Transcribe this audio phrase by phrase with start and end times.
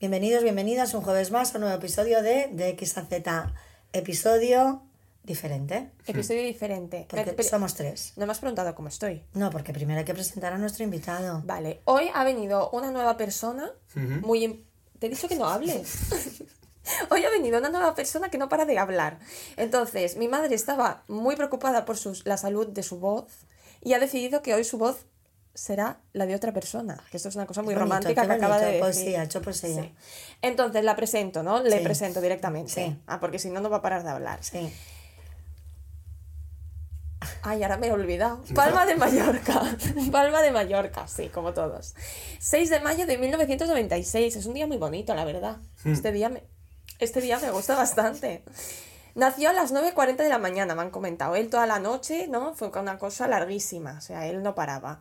[0.00, 3.52] Bienvenidos, bienvenidas un jueves más a un nuevo episodio de, de X a Z.
[3.92, 4.82] Episodio
[5.24, 5.90] diferente.
[6.06, 7.06] Episodio diferente.
[7.08, 8.14] Porque Pero- somos tres.
[8.16, 9.22] No me has preguntado cómo estoy.
[9.34, 11.42] No, porque primero hay que presentar a nuestro invitado.
[11.44, 14.64] Vale, hoy ha venido una nueva persona muy...
[14.98, 15.98] Te he dicho que no hables.
[17.10, 19.18] Hoy ha venido una nueva persona que no para de hablar.
[19.56, 23.26] Entonces, mi madre estaba muy preocupada por sus- la salud de su voz
[23.82, 25.06] y ha decidido que hoy su voz
[25.54, 27.02] será la de otra persona.
[27.10, 28.86] Que esto es una cosa muy bonito, romántica que acaba de bonito.
[28.86, 29.02] decir.
[29.04, 29.82] Poesía, hecho poesía.
[29.82, 29.94] Sí.
[30.42, 31.62] Entonces la presento, ¿no?
[31.62, 31.84] Le Sí.
[31.84, 32.72] presento directamente.
[32.72, 33.00] Sí.
[33.06, 34.42] Ah, porque si no, no va a parar de hablar.
[34.42, 34.72] Sí.
[37.42, 38.42] Ay, ahora me he olvidado.
[38.54, 39.60] Palma de Mallorca.
[40.12, 41.94] Palma de Mallorca, sí, como todos.
[42.38, 44.36] 6 de mayo de 1996.
[44.36, 45.58] Es un día muy bonito, la verdad.
[45.84, 46.42] Este día me,
[46.98, 48.42] este día me gusta bastante.
[49.14, 51.36] Nació a las 9.40 de la mañana, me han comentado.
[51.36, 52.54] Él toda la noche, ¿no?
[52.54, 53.96] Fue una cosa larguísima.
[53.98, 55.00] O sea, él no paraba.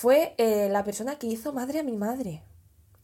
[0.00, 2.42] Fue eh, la persona que hizo madre a mi madre.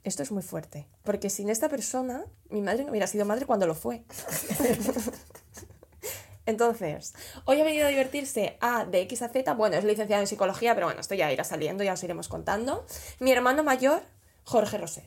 [0.02, 0.86] Esto es muy fuerte.
[1.04, 4.02] Porque sin esta persona, mi madre no hubiera sido madre cuando lo fue.
[6.46, 7.12] Entonces,
[7.44, 9.52] hoy ha venido a divertirse a de X a Z.
[9.52, 12.86] Bueno, es licenciado en psicología, pero bueno, esto ya irá saliendo, ya os iremos contando.
[13.20, 14.00] Mi hermano mayor,
[14.44, 15.04] Jorge Roset.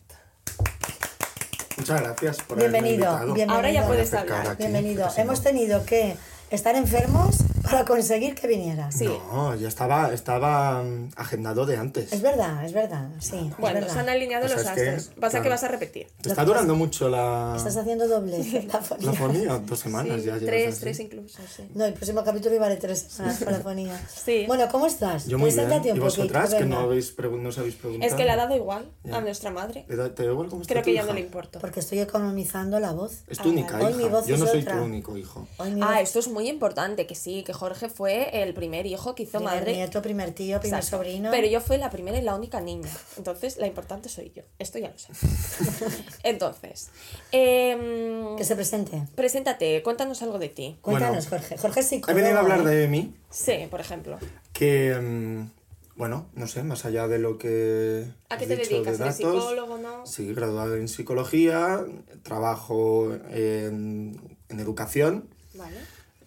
[1.78, 3.34] Muchas gracias por haberme Bienvenido, invitado.
[3.34, 3.56] bienvenido.
[3.56, 4.48] Ahora ya puedes hablar.
[4.48, 5.10] aquí, Bienvenido.
[5.18, 6.18] Hemos no- tenido que
[6.52, 7.38] estar enfermos
[7.70, 8.96] para conseguir que vinieras.
[8.96, 9.06] Sí.
[9.06, 12.12] No, ya estaba, estaba mm, agendado de antes.
[12.14, 13.52] Es verdad, es verdad, sí.
[13.58, 13.94] Bueno, verdad.
[13.94, 15.16] se han alineado Pues los es que, astros.
[15.20, 15.50] Pasa que claro.
[15.56, 16.08] vas a repetir.
[16.22, 18.38] Te está durando mucho la, Estás haciendo doble.
[18.68, 20.82] la la fonía, dos semanas Sí, ya tres, así.
[20.82, 21.64] tres incluso, sí.
[21.76, 24.00] No, el próximo capítulo iba de tres semanas para la fonía.
[24.26, 24.46] Sí.
[24.48, 25.26] Bueno, ¿cómo estás?
[25.28, 25.66] Yo muy bien.
[25.66, 28.10] Preséntate un ¿Y vosotras que no, habéis no os habéis preguntado?
[28.10, 29.86] Es que le ha dado igual a nuestra madre.
[29.88, 31.60] ¿Te da- ¿Te da igual cómo Creo que ya no le importa.
[31.60, 33.24] Porque estoy economizando la voz.
[33.28, 34.26] Es tu única Hoy mi hija.
[34.26, 35.48] Yo no soy tu único hijo.
[35.82, 39.38] Ah, esto es muy importante, que sí, que Jorge fue el primer hijo que hizo
[39.40, 39.74] primer madre.
[39.76, 40.98] nieto, primer tío, primer Exacto.
[40.98, 41.30] sobrino.
[41.32, 42.90] Pero yo fui la primera y la única niña.
[43.18, 44.44] Entonces, la importante soy yo.
[44.58, 45.10] Esto ya lo sé.
[46.24, 46.90] Entonces,
[47.32, 49.04] em, Que se presente.
[49.16, 50.78] preséntate, cuéntanos algo de ti.
[50.82, 51.44] Cuéntanos, Bueno.
[51.44, 51.58] Jorge.
[51.58, 52.22] Jorge es He psicólogo.
[52.22, 54.18] venido a hablar de mí, Sí, por ejemplo.
[54.54, 55.50] que, mm,
[55.98, 58.98] bueno, no sé, más allá de lo que ¿A qué te dicho dedicas?
[59.00, 60.06] de ¿Eres datos, psicólogo, no?
[60.06, 61.84] Sí, graduado en psicología,
[62.24, 65.76] trabajo en, en educación, Vale.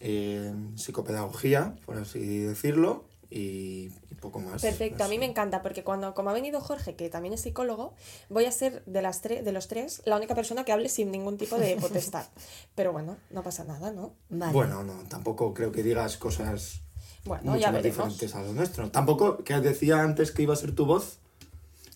[0.05, 4.61] En psicopedagogía, por así decirlo, y, y poco más.
[4.61, 7.95] Perfecto, a mí me encanta porque cuando como ha venido Jorge, que también es psicólogo,
[8.29, 11.11] voy a ser de las tres de los tres la única persona que hable sin
[11.12, 12.27] ningún tipo de potestad.
[12.75, 14.15] Pero bueno, no pasa nada, ¿no?
[14.29, 14.53] Vale.
[14.53, 16.81] Bueno, no, tampoco creo que digas cosas
[17.25, 18.19] Bueno, mucho ya más veremos.
[18.19, 18.91] diferentes a lo nuestro.
[18.91, 21.19] Tampoco, que decía antes que iba a ser tu voz,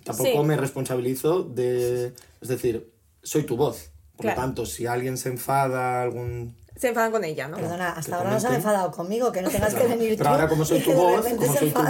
[0.04, 0.44] tampoco Sí.
[0.44, 2.14] me responsabilizo de...
[2.40, 2.92] Es decir,
[3.24, 3.90] soy tu voz.
[4.16, 4.40] Por Claro.
[4.40, 6.54] lo tanto, si alguien se enfada, algún...
[6.76, 7.56] Se enfadan con ella, ¿no?
[7.56, 10.34] Perdona, hasta ahora no se han enfadado conmigo, que no tengas que venir Pero tú.
[10.34, 11.82] ahora como soy tu voz, como soy tu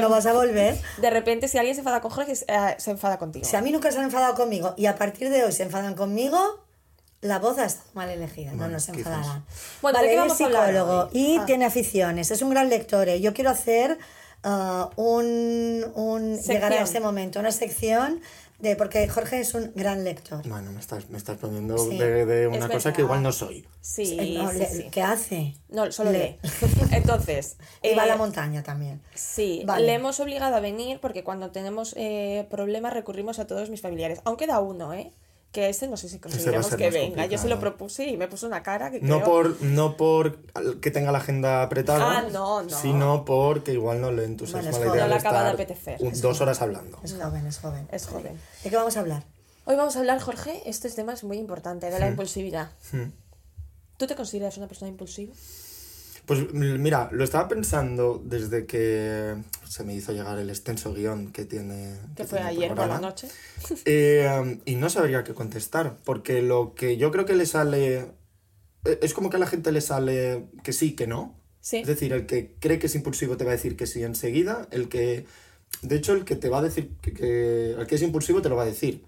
[0.00, 0.76] no vas a volver.
[0.98, 3.44] De repente, si alguien se enfada con Jorge, eh, se enfada contigo.
[3.44, 5.94] Si a mí nunca se han enfadado conmigo y a partir de hoy se enfadan
[5.94, 6.38] conmigo,
[7.20, 8.52] la voz ha estado mal elegida.
[8.52, 9.06] No, Bueno, no se quizás.
[9.12, 9.44] enfadarán.
[9.82, 11.08] Bueno, ¿de vale, es a hablar psicólogo hoy?
[11.12, 11.44] y Ah.
[11.46, 12.30] tiene aficiones.
[12.30, 13.08] Es un gran lector.
[13.08, 13.20] ¿eh?
[13.20, 13.98] Yo quiero hacer
[14.44, 18.20] ah, un, un llegar a ese momento, una sección
[18.60, 20.46] de porque Jorge es un gran lector.
[20.48, 21.98] Bueno, me estás, me estás poniendo Sí.
[21.98, 22.92] de, de una Es cosa verdad.
[22.94, 23.66] que igual no soy.
[23.80, 24.88] Sí, Eh, no, sí, le- sí.
[24.90, 25.54] ¿Qué hace?
[25.68, 26.50] No, solo Le- lee.
[26.92, 29.02] Entonces, Y va a eh, la montaña también.
[29.14, 29.84] Sí, Vale.
[29.86, 34.20] le hemos obligado a venir porque cuando tenemos eh, problemas recurrimos a todos mis familiares.
[34.24, 35.12] Aunque da uno, ¿eh?
[35.54, 37.26] Que ese no sé si conseguiremos que venga.
[37.26, 40.36] Yo se lo propuse y me puso una cara que No creo- por, no por
[40.80, 42.68] que tenga la agenda apretada, Ah, no, no.
[42.76, 45.96] sino porque igual no le entusiasma Bueno, la idea No de le acaba de apetecer.
[46.00, 46.98] un- Es dos horas hablando.
[47.04, 47.88] Es joven, es joven.
[47.92, 48.36] Es joven.
[48.64, 49.22] ¿De qué vamos a hablar?
[49.64, 52.72] Hoy vamos a hablar, Jorge, este tema es muy importante, de la impulsividad.
[52.92, 53.12] Hmm.
[53.96, 55.32] ¿Tú te consideras una persona impulsiva?
[56.26, 59.34] Pues mira, lo estaba pensando desde que
[59.68, 61.98] se me hizo llegar el extenso guion que tiene.
[62.16, 63.28] Que fue tiene el ayer por la noche.
[63.84, 68.06] Eh, um, y no sabría qué contestar, porque lo que yo creo que le sale.
[68.84, 71.38] eh, Es como que a la gente le sale que sí, que no.
[71.60, 71.78] Sí.
[71.78, 74.66] Es decir, el que cree que es impulsivo te va a decir que sí enseguida.
[74.70, 75.26] El que.
[75.82, 78.48] De hecho, el que te va a decir que, que- El que es impulsivo te
[78.48, 79.04] lo va a decir.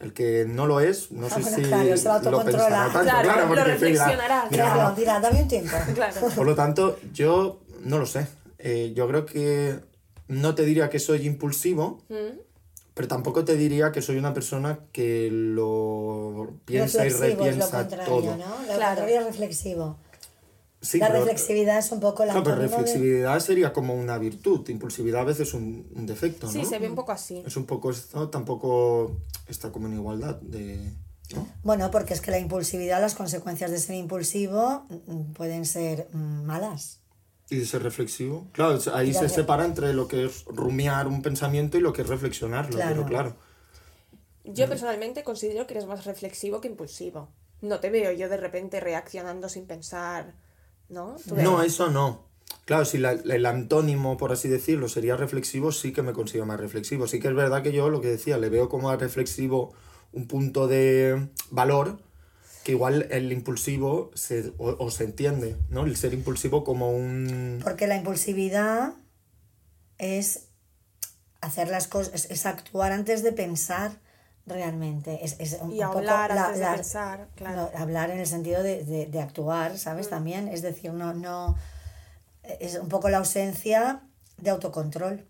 [0.00, 2.84] El que no lo es, no Ah, sé bueno, si claro, se va lo pensará
[2.92, 3.00] tanto.
[3.02, 5.76] Claro, Claro, lo porque dirá, reflexionará, mira, Claro, dirá, dame un tiempo.
[5.94, 6.28] Claro.
[6.36, 8.26] por lo tanto, yo no lo sé.
[8.58, 9.80] Eh, yo creo que
[10.28, 12.38] no te diría que soy impulsivo, Mm.
[12.94, 17.64] pero tampoco te diría que soy una persona que lo piensa y Reflexivo es lo
[17.64, 18.36] repiensa contrario, todo.
[18.36, 18.46] ¿no?
[18.68, 18.78] Lo Claro.
[18.96, 19.96] contrario es reflexivo.
[20.80, 24.16] Sí, la pero- reflexividad es un poco la Claro, pero de- reflexividad sería como una
[24.18, 26.52] virtud, impulsividad a veces un, un defecto, ¿no?
[26.52, 27.42] Sí, se ve un poco así.
[27.46, 30.92] Es un poco esto, tampoco está como en igualdad de...
[31.34, 31.46] ¿no?
[31.64, 36.44] Bueno, porque es que la impulsividad, las consecuencias de ser impulsivo mm, pueden ser mm,
[36.44, 37.00] malas.
[37.50, 38.46] Y de ser reflexivo.
[38.52, 42.08] Claro, ahí se separa entre lo que es rumiar un pensamiento y lo que es
[42.08, 42.94] reflexionarlo, Claro.
[42.94, 43.36] pero claro.
[44.44, 47.28] Yo personalmente considero que eres más reflexivo que impulsivo.
[47.60, 50.34] No te veo yo de repente reaccionando sin pensar,
[50.88, 51.16] ¿no?
[51.26, 52.26] No, eso no.
[52.64, 56.60] Claro, si la- el antónimo, por así decirlo, sería reflexivo, sí que me considero más
[56.60, 57.06] reflexivo.
[57.06, 59.72] Sí que es verdad que yo, lo que decía, le veo como a reflexivo
[60.12, 62.00] un punto de valor
[62.64, 65.84] que igual el impulsivo se, o, o se entiende, ¿no?
[65.86, 67.60] El ser impulsivo como un...
[67.64, 68.92] Porque la impulsividad
[69.96, 70.48] es
[71.40, 74.00] hacer las cosas, es, es actuar antes de pensar
[74.48, 75.24] realmente.
[75.24, 77.70] Es, es un, Y un poco hablar la- antes de pensar, claro.
[77.72, 80.08] no, hablar en el sentido de, de- de actuar, ¿sabes?
[80.10, 81.56] También, es decir, no, no,
[82.60, 84.00] es un poco la ausencia
[84.38, 85.26] de autocontrol.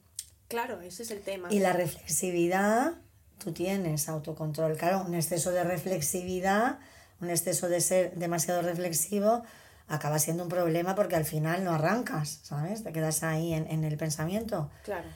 [0.48, 1.48] Claro, ese es el tema.
[1.50, 2.94] Y la reflexividad,
[3.42, 4.76] tú tienes autocontrol.
[4.76, 6.78] Claro, un exceso de reflexividad,
[7.20, 9.42] un exceso de ser demasiado reflexivo,
[9.88, 12.82] acaba siendo un problema porque al final no arrancas, ¿sabes?
[12.84, 14.70] Te quedas ahí en, en el pensamiento.
[14.84, 15.08] Claro.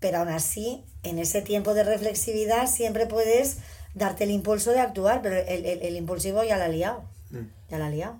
[0.00, 3.58] Pero aún así, en ese tiempo de reflexividad siempre puedes
[3.94, 7.04] darte el impulso de actuar, pero el, el- el impulsivo ya la ha liado.
[7.70, 8.18] Ya la ha liado.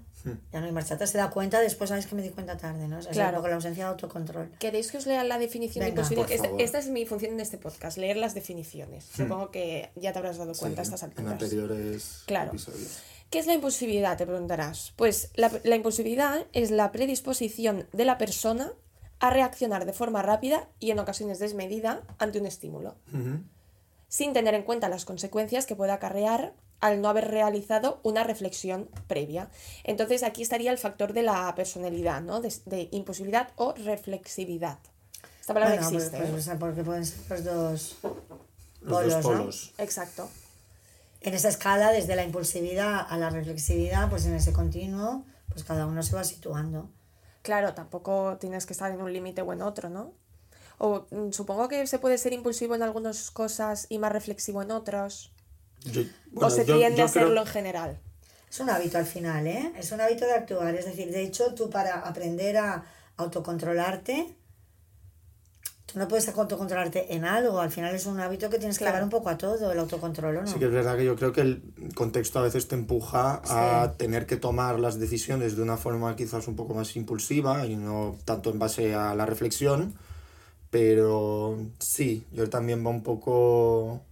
[0.53, 1.09] Ya no hay marcha atrás.
[1.11, 2.99] Se da cuenta después, sabes que me di cuenta tarde, ¿no?
[2.99, 3.39] Es Claro.
[3.39, 4.51] poco la ausencia de autocontrol.
[4.59, 6.03] ¿Queréis que os lea la definición Venga.
[6.03, 6.51] de impulsividad?
[6.51, 9.07] Por Esta, es mi función en este podcast, leer las definiciones.
[9.17, 11.33] Supongo que ya te habrás dado cuenta a estas en alturas.
[11.33, 12.51] anteriores Claro.
[12.51, 12.99] episodios.
[13.31, 14.19] ¿Qué es la impulsividad?
[14.19, 14.93] Te preguntarás.
[14.97, 18.73] Pues la, la impulsividad es la predisposición de la persona
[19.21, 22.97] a reaccionar de forma rápida y en ocasiones desmedida ante un estímulo,
[24.09, 28.89] sin tener en cuenta las consecuencias que puede acarrear al no haber realizado una reflexión
[29.07, 29.51] previa.
[29.85, 32.41] Entonces aquí estaría el factor de la personalidad, ¿no?
[32.41, 34.79] De, de impulsividad o reflexividad.
[35.41, 36.19] Esta palabra Bueno, pues- existe.
[36.19, 36.37] pues, ¿eh?
[36.37, 37.97] o sea, porque pueden ser los dos
[38.81, 39.21] Los polos, ¿no?
[39.23, 39.73] polos.
[39.77, 40.31] Exacto.
[41.21, 45.85] En esa escala, desde la impulsividad a la reflexividad, pues en ese continuo, pues cada
[45.87, 46.89] uno se va situando.
[47.43, 50.13] Claro, tampoco tienes que estar en un límite o en otro, ¿no?
[50.79, 54.71] O mm, supongo que se puede ser impulsivo en algunas cosas y más reflexivo en
[54.71, 55.33] otros.
[55.85, 58.01] Yo- o bueno, se yo- tiende yo a serlo creo- en general.
[58.51, 59.73] Es un hábito al final, ¿eh?
[59.77, 60.75] Es un hábito de actuar.
[60.75, 62.85] Es decir, de hecho, tú para aprender a
[63.17, 64.35] autocontrolarte,
[65.93, 67.61] tú no puedes autocontrolarte en algo.
[67.61, 68.97] Al final es un hábito que tienes que Claro.
[68.97, 70.47] llevar un poco a todo, el autocontrol, ¿o no?
[70.47, 71.63] Sí que es verdad que yo creo que el
[71.95, 73.95] contexto a veces te empuja a Sí.
[73.99, 78.17] tener que tomar las decisiones de una forma quizás un poco más impulsiva y no
[78.25, 79.95] tanto en base a la reflexión,
[80.71, 84.03] pero sí, yo también va un poco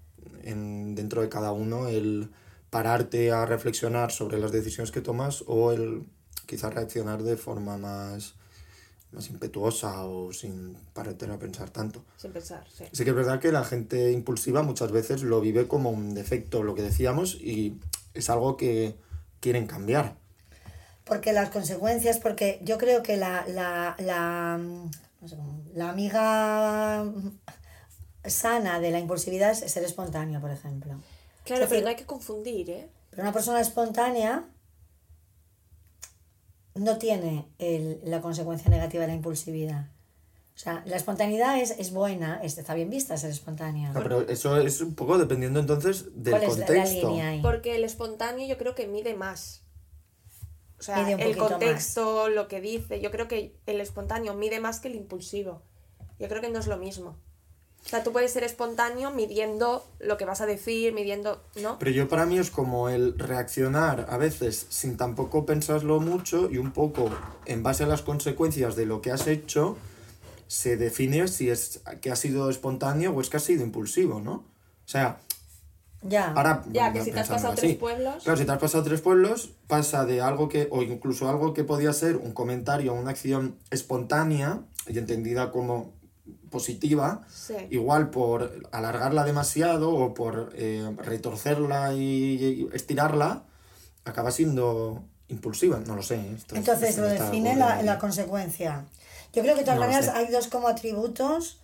[0.42, 2.30] en, dentro de cada uno el
[2.70, 6.04] pararte a reflexionar sobre las decisiones que tomas o el
[6.46, 8.34] quizás reaccionar de forma más,
[9.12, 12.04] más impetuosa o sin pararte a pensar tanto.
[12.16, 12.84] Sin pensar, sí.
[12.92, 16.62] Sí que es verdad que la gente impulsiva muchas veces lo vive como un defecto,
[16.62, 17.80] lo que decíamos, y
[18.14, 18.96] es algo que
[19.40, 20.16] quieren cambiar.
[21.04, 27.10] Porque las consecuencias, porque yo creo que la, la, la, no sé cómo, la amiga
[28.24, 31.00] sana de la impulsividad es ser espontáneo, por ejemplo.
[31.44, 32.88] Claro, Es decir, pero no hay que confundir, ¿eh?
[33.10, 34.44] Pero una persona espontánea
[36.78, 39.88] no tiene el- la consecuencia negativa de la impulsividad.
[40.54, 43.92] O sea, la espontaneidad es, es buena, es- está bien vista ser espontánea.
[43.92, 47.08] No, pero eso es un poco dependiendo entonces del ¿Cuál es la- la, contexto.
[47.10, 47.42] línea ahí?
[47.42, 49.62] Porque el espontáneo yo creo que mide más.
[50.80, 54.60] O sea, Mide un el contexto, lo que dice, yo creo que el espontáneo mide
[54.60, 55.62] más que el impulsivo.
[56.20, 57.16] Yo creo que no es lo mismo.
[57.88, 61.78] O sea, tú puedes ser espontáneo midiendo lo que vas a decir, midiendo, ¿no?
[61.78, 66.58] Pero yo para mí es como el reaccionar a veces sin tampoco pensarlo mucho y
[66.58, 67.08] un poco
[67.46, 69.78] en base a las consecuencias de lo que has hecho,
[70.48, 74.32] se define si es que ha sido espontáneo o es que ha sido impulsivo, ¿no?
[74.32, 74.44] O
[74.84, 75.20] sea,
[76.02, 76.32] Ya.
[76.32, 77.62] Ahora, Ya, que si te has pasado así.
[77.62, 78.22] tres pueblos.
[78.22, 81.64] Claro, si te has pasado tres pueblos, pasa de algo que, o incluso algo que
[81.64, 85.96] podía ser un comentario, una acción espontánea y entendida como
[86.50, 87.54] positiva, Sí.
[87.70, 93.44] igual por alargarla demasiado o por eh, retorcerla y, y estirarla,
[94.04, 95.80] acaba siendo impulsiva.
[95.86, 96.16] No lo sé.
[96.16, 96.32] ¿eh?
[96.36, 98.84] Esto es- Entonces esto lo define la, la consecuencia.
[99.32, 101.60] Yo creo que de todas No maneras hay dos como atributos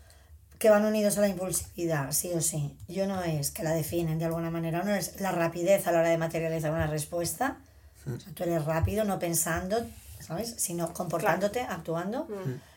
[0.59, 2.77] que van unidos a la impulsividad, sí o sí.
[2.89, 6.01] Yo no es que la definen de alguna manera, uno es la rapidez a la
[6.01, 7.59] hora de materializar una respuesta.
[8.07, 9.79] O sea, tú eres rápido, no pensando,
[10.21, 10.55] ¿sabes?
[10.59, 12.29] Sino comportándote, actuando.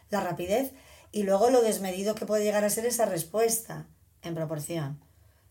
[0.10, 0.72] La rapidez.
[1.18, 3.88] Y luego lo desmedido que puede llegar a ser esa respuesta
[4.22, 5.00] en proporción.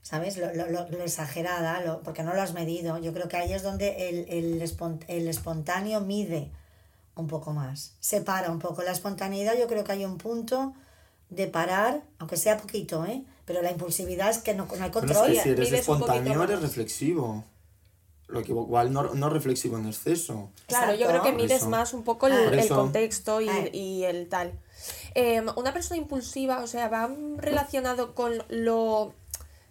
[0.02, 0.36] ¿Sabes?
[0.36, 2.98] Lo, lo, lo- lo exagerada, lo, porque no lo has medido.
[2.98, 6.52] Yo creo que ahí es donde el, el, espon- el espontáneo mide
[7.16, 7.94] un poco más.
[7.98, 9.54] Separa un poco la espontaneidad.
[9.58, 10.74] Yo creo que hay un punto
[11.30, 13.24] de parar, aunque sea poquito, ¿eh?
[13.46, 15.30] Pero la impulsividad es que no, no hay control.
[15.38, 17.44] es que si eres espontáneo, eres reflexivo.
[18.28, 20.50] Lo que igual no, no reflexivo en exceso.
[20.66, 21.68] Claro, yo creo que eso.
[21.70, 22.60] más un poco el, Ah.
[22.62, 23.68] El contexto y, Ah.
[23.72, 24.58] y el tal.
[25.14, 29.14] Eh, una persona impulsiva, o sea, va relacionado con lo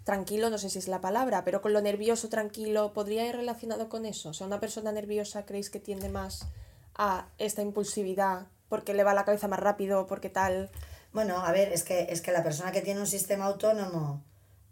[0.03, 3.89] tranquilo, no sé si es la palabra, pero con lo nervioso, tranquilo, ¿podría ir relacionado
[3.89, 4.29] con eso?
[4.29, 6.47] O sea, una persona nerviosa, ¿creéis que tiende más
[6.95, 10.69] a esta impulsividad porque le va la cabeza más rápido, porque tal?
[11.11, 14.23] Bueno, a ver, es que, es que la persona que tiene un sistema autónomo,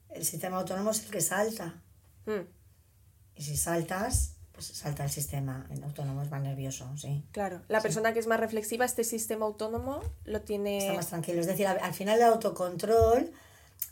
[0.09, 1.81] el sistema autónomo es el que salta.
[2.25, 2.41] Mm,
[3.35, 7.23] Y si saltas, pues salta el sistema el autónomo, es más nervioso, sí.
[7.31, 10.77] claro, la persona que es más reflexiva, este sistema autónomo lo tiene...
[10.79, 11.41] Está más tranquilo.
[11.41, 13.31] Es decir, al, al final el autocontrol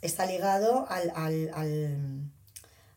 [0.00, 2.30] está ligado al, al, al,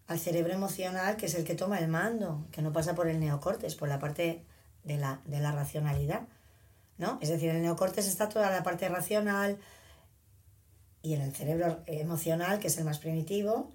[0.08, 3.20] al cerebro emocional, que es el que toma el mando, que no pasa por el
[3.20, 4.46] neocortes, por la parte
[4.84, 6.28] de la, de la racionalidad.
[6.98, 7.20] ¿no?
[7.22, 9.58] Es decir, en el neocortes está toda la parte racional
[11.02, 13.72] y en el cerebro emocional, que es el más primitivo,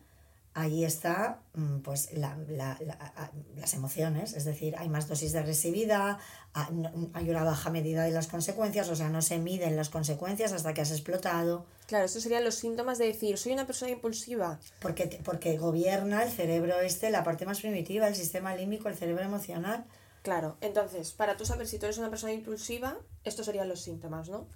[0.55, 5.33] ahí está mm, pues la, la- la- a- las emociones, es decir, hay más dosis
[5.33, 6.19] de agresividad,
[6.55, 10.75] hay una baja medida de las consecuencias, o sea, no se miden las consecuencias hasta
[10.75, 14.59] que has explotado, Claro, estos serían los síntomas de decir, soy una persona impulsiva.
[14.81, 19.25] porque, porque gobierna el cerebro este, la parte más primitiva, el sistema límbico, el cerebro
[19.25, 19.85] emocional.
[20.23, 24.29] Claro, entonces, para tú saber si tú eres una persona impulsiva, estos serían los síntomas,
[24.29, 24.47] ¿no?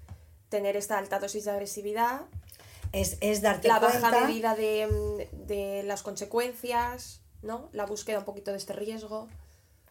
[0.49, 2.21] Tener esta alta dosis de agresividad,
[2.95, 4.01] Es, es darte la cuenta...
[4.01, 7.69] baja medida de, mm, de las consecuencias, ¿no?
[7.73, 9.29] La búsqueda un poquito de este riesgo.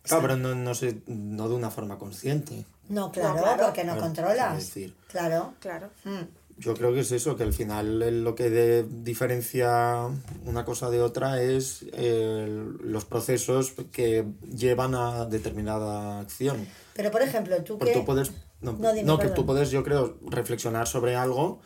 [0.03, 2.65] Claro, pero no, no, sé, no de una forma consciente.
[2.89, 3.63] No, claro, claro.
[3.65, 4.55] porque no Claro, controlas.
[4.57, 4.95] decir.
[5.07, 5.53] Claro.
[5.59, 5.89] Claro.
[6.03, 6.23] Mm.
[6.57, 10.07] Yo creo que es eso, que al final lo que de- diferencia
[10.45, 12.45] una cosa de otra es eh,
[12.81, 16.67] los procesos que llevan a determinada acción.
[16.93, 17.91] Pero, por ejemplo, tú que...
[17.91, 18.31] tú puedes,
[18.61, 21.59] no, No, dime, no, que tú puedes, yo creo, reflexionar sobre algo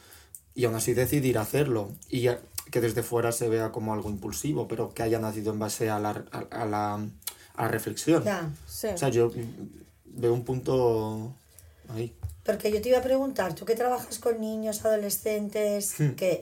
[0.58, 1.92] y aún así decidir hacerlo.
[2.10, 2.28] Y
[2.72, 6.00] que desde fuera se vea como algo impulsivo, pero que haya nacido en base a
[6.00, 8.24] la, a, a la, a la reflexión.
[8.24, 8.50] Ya.
[8.68, 8.88] Sí.
[8.88, 9.32] O sea, yo
[10.06, 11.32] veo un punto
[11.96, 12.14] ahí.
[12.44, 16.16] Porque yo te iba a preguntar, tú que trabajas con niños, adolescentes, Hmm.
[16.16, 16.42] que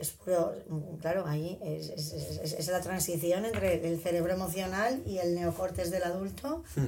[1.00, 5.90] claro, ahí es, es, es- es la transición entre el cerebro emocional y el neocortes
[5.90, 6.62] del adulto.
[6.76, 6.86] Hmm.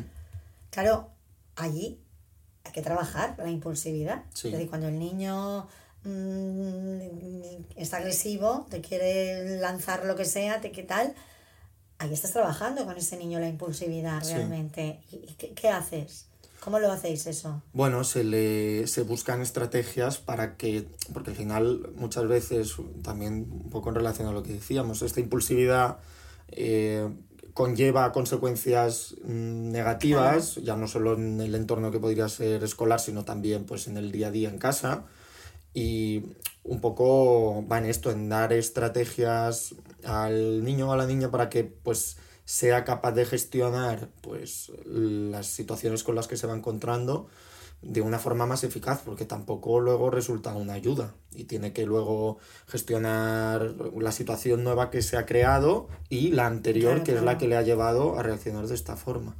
[0.70, 1.08] Claro,
[1.56, 1.98] allí
[2.64, 4.22] hay que trabajar la impulsividad.
[4.34, 4.48] Sí.
[4.48, 5.66] Es decir, cuando el niño
[6.08, 11.14] mm, está agresivo, te quiere lanzar lo que sea, te qué tal,
[11.98, 15.00] ahí estás trabajando con ese niño la impulsividad realmente.
[15.10, 16.26] ¿Y y qué, qué haces?
[16.60, 17.62] ¿Cómo lo hacéis eso?
[17.72, 23.70] Bueno, se le se buscan estrategias para que, porque al final muchas veces, también un
[23.70, 25.98] poco en relación a lo que decíamos, esta impulsividad
[26.48, 27.08] eh,
[27.54, 33.24] conlleva consecuencias mm, negativas, ya no solo en el entorno que podría ser escolar, sino
[33.24, 35.04] también pues en el día a día en casa.
[35.74, 36.24] Y
[36.64, 41.48] un poco va en esto, en dar estrategias al niño o a la niña para
[41.48, 47.28] que pues sea capaz de gestionar pues las situaciones con las que se va encontrando
[47.82, 52.38] de una forma más eficaz, porque tampoco luego resulta una ayuda y tiene que luego
[52.66, 57.38] gestionar la situación nueva que se ha creado y la anterior, Claro, que es la
[57.38, 59.36] que le ha llevado a reaccionar de esta forma.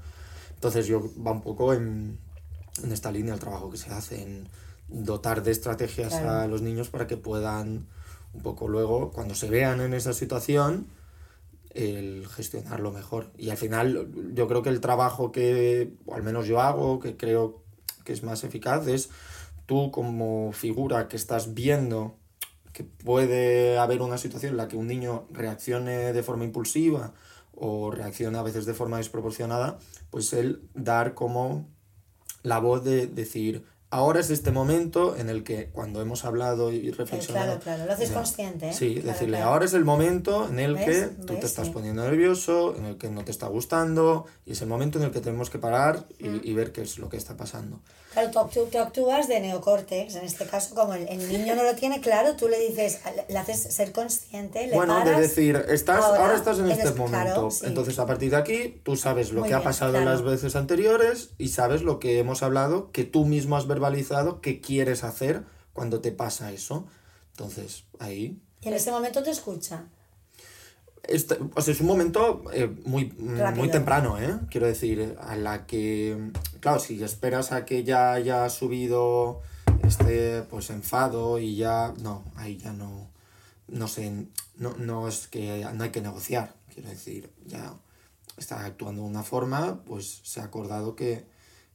[0.54, 2.18] Entonces yo va un poco en,
[2.82, 4.48] en esta línea el trabajo que se hace, en
[4.88, 6.30] dotar de estrategias Claro.
[6.40, 7.86] a los niños para que puedan
[8.34, 10.86] un poco luego, cuando se vean en esa situación,
[11.70, 13.30] el gestionarlo mejor.
[13.36, 17.16] Y al final yo creo que el trabajo que, o al menos yo hago, que
[17.16, 17.62] creo
[18.04, 19.10] que es más eficaz, es
[19.66, 22.16] tú como figura que estás viendo
[22.72, 27.12] que puede haber una situación en la que un niño reaccione de forma impulsiva
[27.54, 29.78] o reacciona a veces de forma desproporcionada,
[30.10, 31.68] pues el dar como
[32.44, 36.90] la voz de decir, ahora es este momento en el que cuando hemos hablado y
[36.90, 37.46] reflexionado...
[37.46, 38.72] claro, claro, lo haces consciente, ¿eh?
[38.72, 39.52] Sí, Claro, decirle, claro.
[39.52, 40.84] ahora es el momento en el ¿Ves?
[40.84, 41.40] que tú ¿Ves?
[41.40, 41.72] te estás Sí.
[41.72, 45.10] poniendo nervioso, en el que no te está gustando, y es el momento en el
[45.10, 46.40] que tenemos que parar y, Mm.
[46.44, 47.80] y ver qué es lo que está pasando.
[48.12, 51.74] Claro, tú, tú actúas de neocórtex, en este caso, como el, el niño no lo
[51.74, 55.16] tiene claro, tú le dices, le, haces ser consciente, le Bueno, paras.
[55.16, 57.50] de decir, estás, ahora, ahora estás en eres- este claro, momento.
[57.50, 57.66] sí.
[57.66, 60.06] Entonces, a partir de aquí, tú sabes lo Muy que ha bien, pasado claro.
[60.06, 64.60] las veces anteriores y sabes lo que hemos hablado, que tú mismo has verbalizado, que
[64.60, 66.86] quieres hacer cuando te pasa eso.
[67.30, 68.40] Entonces, ahí.
[68.60, 69.86] Y en ese momento te escucha.
[71.04, 73.62] Este, o sea, es un momento eh, muy, Rápido.
[73.62, 74.38] muy temprano, ¿eh?
[74.50, 79.40] Quiero decir, a la que, claro, si esperas a que ya haya subido
[79.84, 83.08] este, pues, enfado y ya, no, ahí ya no,
[83.68, 87.74] no sé, no, no es que no hay que negociar, quiero decir, ya
[88.36, 91.24] está actuando de una forma, pues se ha acordado que,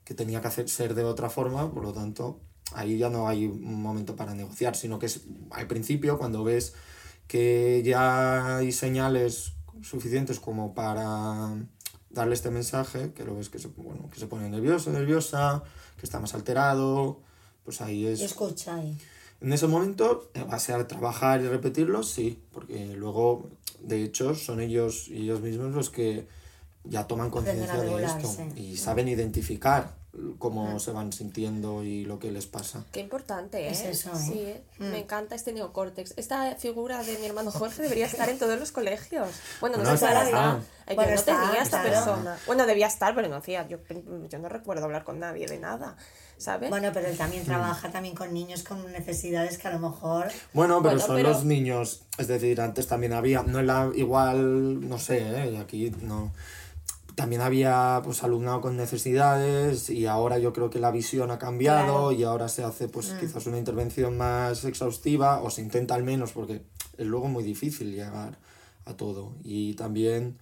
[0.04, 2.40] que tenía que hacer, ser de otra forma, por lo tanto,
[2.74, 6.74] ahí ya no hay un momento para negociar, sino que es al principio cuando ves
[7.28, 11.56] que ya hay señales suficientes como para
[12.10, 15.64] darle este mensaje, que lo ves que se, bueno, que se pone nervioso, nerviosa,
[15.98, 17.22] que está más alterado,
[17.64, 18.22] pues ahí Y es...
[18.22, 18.98] escucha ahí.
[19.42, 23.50] En ese momento, eh, va a ser trabajar y repetirlo, sí, porque luego
[23.84, 26.28] de hecho, son ellos, ellos mismos los que
[26.84, 30.02] ya toman conciencia de esto y saben identificar
[30.38, 32.84] cómo se van sintiendo y lo que les pasa.
[32.92, 33.72] Qué importante, ¿eh?
[33.72, 34.16] Es eso, ¿eh?
[34.24, 34.64] Sí, ¿eh?
[34.78, 36.14] me encanta este neocórtex.
[36.18, 39.30] Esta figura de mi hermano Jorge debería estar en todos los colegios.
[39.60, 40.58] Bueno, no Bueno, sé si ahora está.
[40.60, 40.92] está.
[40.92, 42.06] Eh, Bueno, yo no está, tenía esta claro.
[42.06, 42.38] persona.
[42.46, 43.68] Bueno, debía estar, pero no hacía.
[43.68, 43.80] Yo,
[44.30, 45.96] yo no recuerdo hablar con nadie de nada,
[46.38, 46.70] ¿sabes?
[46.70, 50.28] Bueno, pero él también trabaja también con niños con necesidades que a lo mejor...
[50.54, 54.88] Bueno, pero Bueno, son pero- los niños, es decir, antes también había, no era igual,
[54.88, 55.58] no sé, ¿eh?
[55.58, 56.32] aquí no.
[57.16, 61.84] También había pues alumnado con necesidades y ahora yo creo que la visión ha cambiado
[62.10, 62.12] Claro.
[62.12, 66.32] y ahora se hace pues quizás una intervención más exhaustiva o se intenta al menos
[66.32, 66.64] porque
[66.98, 68.40] es luego muy difícil llegar
[68.86, 69.34] a todo.
[69.44, 70.38] Y también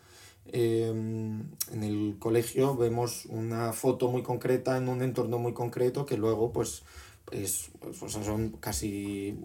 [0.46, 6.18] eh, en el colegio vemos una foto muy concreta en un entorno muy concreto que
[6.18, 6.84] luego pues
[7.32, 9.38] es, pues, o sea, son casi,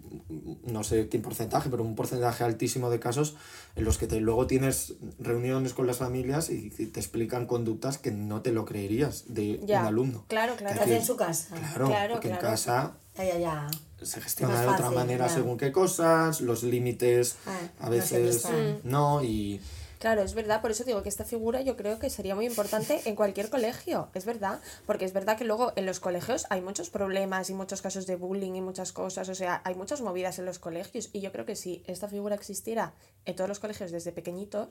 [0.65, 3.35] no sé qué porcentaje, pero un porcentaje altísimo de casos
[3.75, 8.11] en los que te, luego tienes reuniones con las familias y te explican conductas que
[8.11, 10.25] no te lo creerías de Ya, un alumno.
[10.27, 10.81] claro, ¿Qué claro.
[10.81, 11.55] hace en su casa?
[11.55, 12.49] Claro, Claro, porque en claro.
[12.55, 13.67] casa Ya, ya, ya.
[14.01, 15.33] se gestiona de otra manera ya.
[15.33, 18.79] según qué cosas, los límites Ah, a no veces están.
[18.83, 19.61] no, y
[19.99, 23.01] Claro, es verdad, por eso digo que esta figura yo creo que sería muy importante
[23.05, 26.89] en cualquier colegio, es verdad, porque es verdad que luego en los colegios hay muchos
[26.89, 30.45] problemas y muchos casos de bullying y muchas cosas, o sea, hay muchas movidas en
[30.45, 32.93] los colegios y yo creo que si esta figura existiera
[33.25, 34.69] en todos los colegios desde pequeñitos,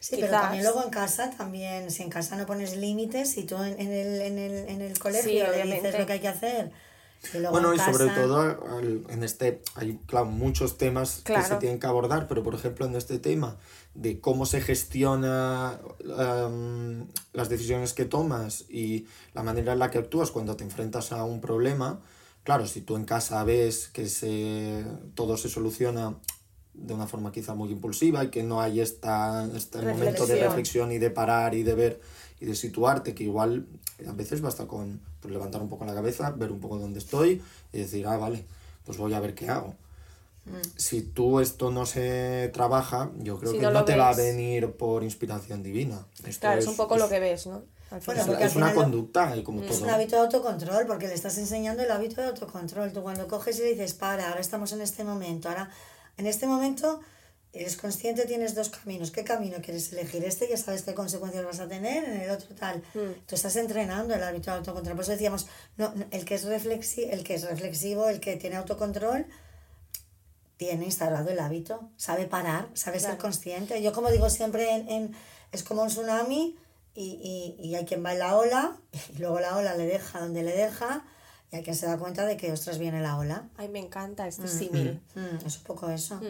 [0.00, 3.56] Sí, pero también luego en casa, también, si en casa no pones límites y tú
[3.56, 6.28] en, en el, en, el, en el colegio Sí, le dices lo que hay que
[6.28, 6.72] hacer.
[7.50, 8.58] Bueno, en y sobre todo
[9.08, 12.94] en este hay claro, muchos temas que se tienen que abordar, pero por ejemplo en
[12.94, 13.56] este tema
[13.94, 19.98] de cómo se gestiona em, las decisiones que tomas y la manera en la que
[19.98, 22.00] actúas cuando te enfrentas a un problema,
[22.42, 26.16] claro, si tú en casa ves que se, todo se soluciona
[26.74, 30.90] de una forma quizá muy impulsiva y que no hay esta, este momento de reflexión
[30.90, 32.00] y de parar y de ver
[32.40, 33.66] y de situarte, que igual
[34.06, 37.42] a veces basta con pues, levantar un poco la cabeza, ver un poco dónde estoy
[37.72, 38.44] y decir, ah, vale,
[38.84, 39.74] pues voy a ver qué hago.
[40.76, 44.72] Si tú esto no se trabaja, yo creo Si que no te va a venir
[44.72, 46.04] por inspiración divina.
[46.26, 47.62] Esto claro, es un poco es- lo que ves, ¿no?
[48.04, 49.84] Bueno, es, es una conducta y como Es todo.
[49.84, 52.92] un hábito de autocontrol, porque le estás enseñando el hábito de autocontrol.
[52.92, 55.70] Tú cuando coges y le dices, para, ahora estamos en este momento, ahora
[56.18, 57.00] en este momento
[57.54, 59.10] eres consciente, tienes dos caminos.
[59.10, 60.24] ¿Qué camino quieres elegir?
[60.24, 62.82] Este ya sabes qué consecuencias vas a tener, en el otro tal.
[63.26, 64.96] Tú estás entrenando el hábito de autocontrol.
[64.96, 68.36] Por eso decíamos, no, no, el, que es reflexi el que es reflexivo, el que
[68.36, 69.26] tiene autocontrol,
[70.56, 73.22] tiene instalado el hábito, sabe parar, sabe ser Claro.
[73.22, 73.82] consciente.
[73.82, 75.16] Yo como digo siempre, en, en-
[75.52, 76.56] es como un tsunami
[76.94, 78.76] y, y, y hay quien va en la ola
[79.14, 81.04] y luego la ola le deja donde le deja
[81.52, 83.48] y hay quien se da cuenta de que, ostras, viene la ola.
[83.56, 85.00] Ay, me encanta este símil.
[85.14, 86.20] Mm, es un poco eso.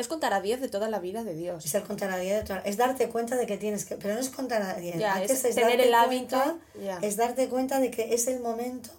[0.00, 1.64] Es contar a 10 de toda la vida de Dios.
[1.64, 3.96] Es el contar a 10 de toda- Es darte cuenta de que tienes que...
[3.96, 4.98] Pero no es contar a 10.
[4.98, 6.98] Ya, Antes es tener darte el hábito, cuenta- ya.
[7.02, 8.90] Es darte cuenta de que es el momento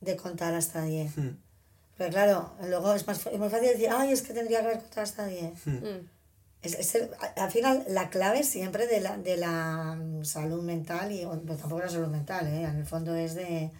[0.00, 1.16] de contar hasta 10.
[1.16, 1.36] Hmm.
[1.96, 4.78] Pero claro, luego es, más, es muy fácil decir, ay, es que tendría que haber
[4.78, 5.66] contado hasta 10.
[5.66, 5.84] Mm.
[6.62, 11.10] Es, es el- al final, la clave siempre de la, de la mm, salud mental,
[11.10, 12.62] y o- pues tampoco la salud mental, ¿eh?
[12.62, 13.72] en el fondo es de,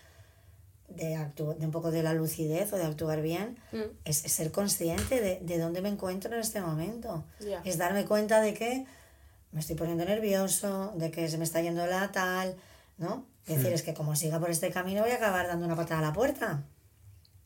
[0.88, 3.82] de, actu- de un poco de la lucidez o de actuar bien, Mm.
[4.04, 7.24] es, es ser consciente de, de dónde me encuentro en este momento.
[7.64, 8.86] Es darme cuenta de que
[9.52, 12.56] me estoy poniendo nervioso, de que se me está yendo la tal,
[12.98, 13.26] ¿no?
[13.46, 16.00] Es decir, es que como siga por este camino voy a acabar dando una patada
[16.00, 16.64] a la puerta.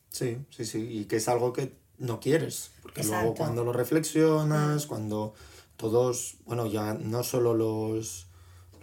[0.09, 4.85] Sí, sí, sí, y que es algo que no quieres, porque luego cuando lo reflexionas,
[4.85, 5.33] cuando
[5.77, 8.27] todos, bueno, ya no solo los,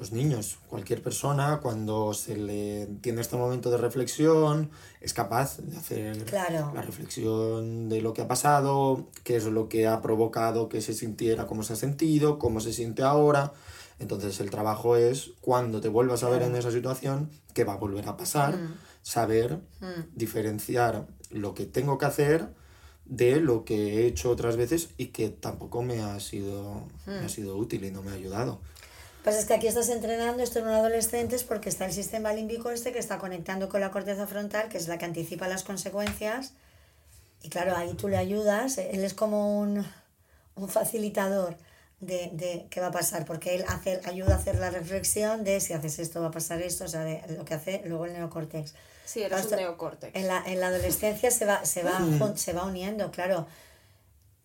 [0.00, 4.70] los niños, cualquier persona, cuando se le tiene este momento de reflexión,
[5.02, 6.72] es capaz de hacer Claro.
[6.74, 10.94] la reflexión de lo que ha pasado, qué es lo que ha provocado que se
[10.94, 13.52] sintiera, cómo se ha sentido, cómo se siente ahora.
[13.98, 17.76] Entonces el trabajo es cuando te vuelvas a ver en esa situación, qué va a
[17.76, 18.58] volver a pasar,
[19.02, 19.60] saber
[20.14, 22.48] diferenciar lo que tengo que hacer
[23.04, 27.28] de lo que he hecho otras veces y que tampoco me ha sido, me ha
[27.28, 28.60] sido útil y no me ha ayudado.
[29.22, 32.32] Pues es que aquí estás entrenando esto en un adolescente es porque está el sistema
[32.32, 35.62] límbico este que está conectando con la corteza frontal, que es la que anticipa las
[35.62, 36.54] consecuencias.
[37.42, 39.86] Y claro, ahí tú le ayudas, él es como un,
[40.56, 41.56] un facilitador
[42.00, 45.60] de, de qué va a pasar, porque él hace, ayuda a hacer la reflexión de
[45.60, 48.14] si haces esto va a pasar esto, o sea, de lo que hace luego el
[48.14, 48.74] neocórtex.
[49.04, 50.14] Sí, eres un Esto- neocórtex.
[50.16, 52.00] En la, en la adolescencia se va, se, va,
[52.36, 53.46] se va uniendo, claro.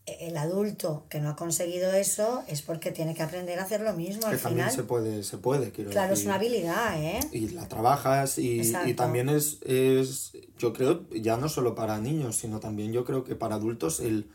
[0.05, 3.93] El adulto que no ha conseguido eso es porque tiene que aprender a hacer lo
[3.93, 4.75] mismo Que al también final.
[4.75, 7.19] se puede, se puede, quiero Claro, es una habilidad, ¿eh?
[7.31, 12.59] y la trabajas y, también es, es, yo creo, ya no solo para niños, sino
[12.59, 14.29] también yo creo que para adultos el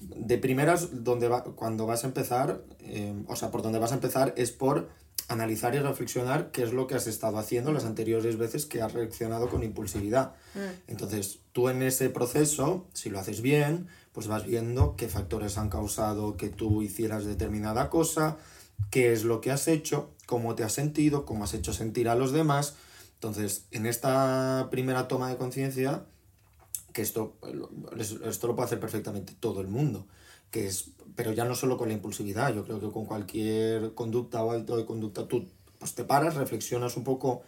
[0.00, 3.96] de primeras, donde va, cuando vas a empezar, eh, o sea, por donde vas a
[3.96, 4.88] empezar es por
[5.28, 8.92] analizar y reflexionar qué es lo que has estado haciendo las anteriores veces que has
[8.92, 10.34] reaccionado con impulsividad.
[10.86, 15.70] Entonces, tú en ese proceso, si lo haces bien, pues vas viendo qué factores han
[15.70, 18.36] causado que tú hicieras determinada cosa,
[18.90, 22.14] qué es lo que has hecho, cómo te has sentido, cómo has hecho sentir a
[22.14, 22.74] los demás.
[23.14, 26.04] Entonces, en esta primera toma de conciencia,
[26.92, 27.36] que esto,
[28.24, 30.06] esto lo puede hacer perfectamente todo el mundo,
[30.50, 34.44] que es, pero ya no solo con la impulsividad, yo creo que con cualquier conducta
[34.44, 35.48] o hábito de conducta, tú
[35.78, 37.42] pues te paras, reflexionas un poco,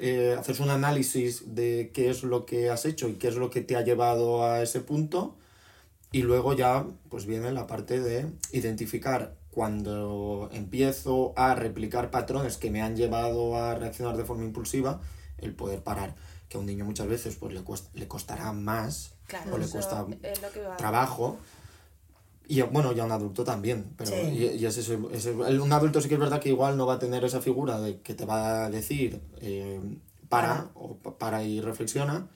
[0.00, 3.50] eh, haces un análisis de qué es lo que has hecho y qué es lo
[3.50, 5.36] que te ha llevado a ese punto,
[6.12, 12.70] y luego ya pues viene la parte de identificar cuando empiezo a replicar patrones que
[12.70, 15.00] me han llevado a reaccionar de forma impulsiva,
[15.38, 16.14] el poder parar.
[16.48, 17.62] Que a un niño muchas veces pues, le,
[17.94, 20.40] le costará más Claro, o le eso cuesta es
[20.76, 21.38] trabajo.
[22.48, 23.92] Y bueno, ya un adulto también.
[23.96, 24.16] Pero Sí.
[24.28, 24.94] y, y es ese-
[25.48, 27.80] el- un adulto sí que es verdad que igual no va a tener esa figura
[27.80, 29.80] de que te va a decir eh,
[30.28, 32.28] para, o pa- para y reflexiona.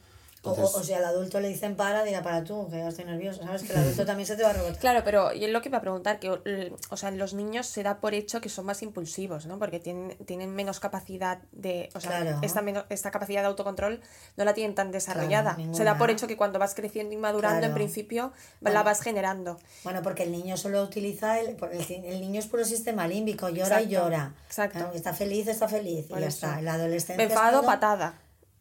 [0.43, 2.89] O, Entonces, o, o si al adulto le dicen para, diga para tú, que ya
[2.89, 3.63] estoy nervioso, ¿sabes?
[3.63, 4.79] Que el adulto también se te va a rebotar.
[4.79, 7.67] Claro, pero y es lo que iba a preguntar, que o sea, en los niños
[7.67, 9.59] se da por hecho que son más impulsivos, ¿no?
[9.59, 12.39] Porque tienen, tienen menos capacidad de, o sea, Claro.
[12.41, 14.01] esta, esta capacidad de autocontrol
[14.39, 15.59] no la tienen tan desarrollada.
[15.73, 19.59] se da por hecho que cuando vas creciendo y madurando, en principio, la vas generando.
[19.85, 23.83] Bueno, porque el niño solo utiliza, el, el, el niño es puro sistema límbico, llora
[23.83, 24.33] y llora.
[24.47, 24.91] exacto.
[24.95, 26.07] Está feliz, está feliz.
[26.07, 26.47] Por y ya eso.
[26.47, 27.15] está.
[27.17, 28.15] Me enfado, cuando- patada.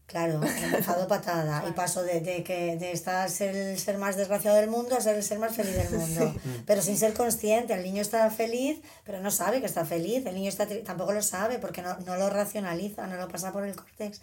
[0.09, 1.63] Claro, enfado patada.
[1.69, 5.01] Y paso de, de que de estar ser el ser más desgraciado del mundo a
[5.01, 6.33] ser el ser más feliz del mundo.
[6.65, 7.73] Pero sin ser consciente.
[7.75, 10.25] El niño está feliz, pero no sabe que está feliz.
[10.25, 13.63] El niño está tampoco lo sabe porque no, no lo racionaliza, no lo pasa por
[13.65, 14.19] el córtex.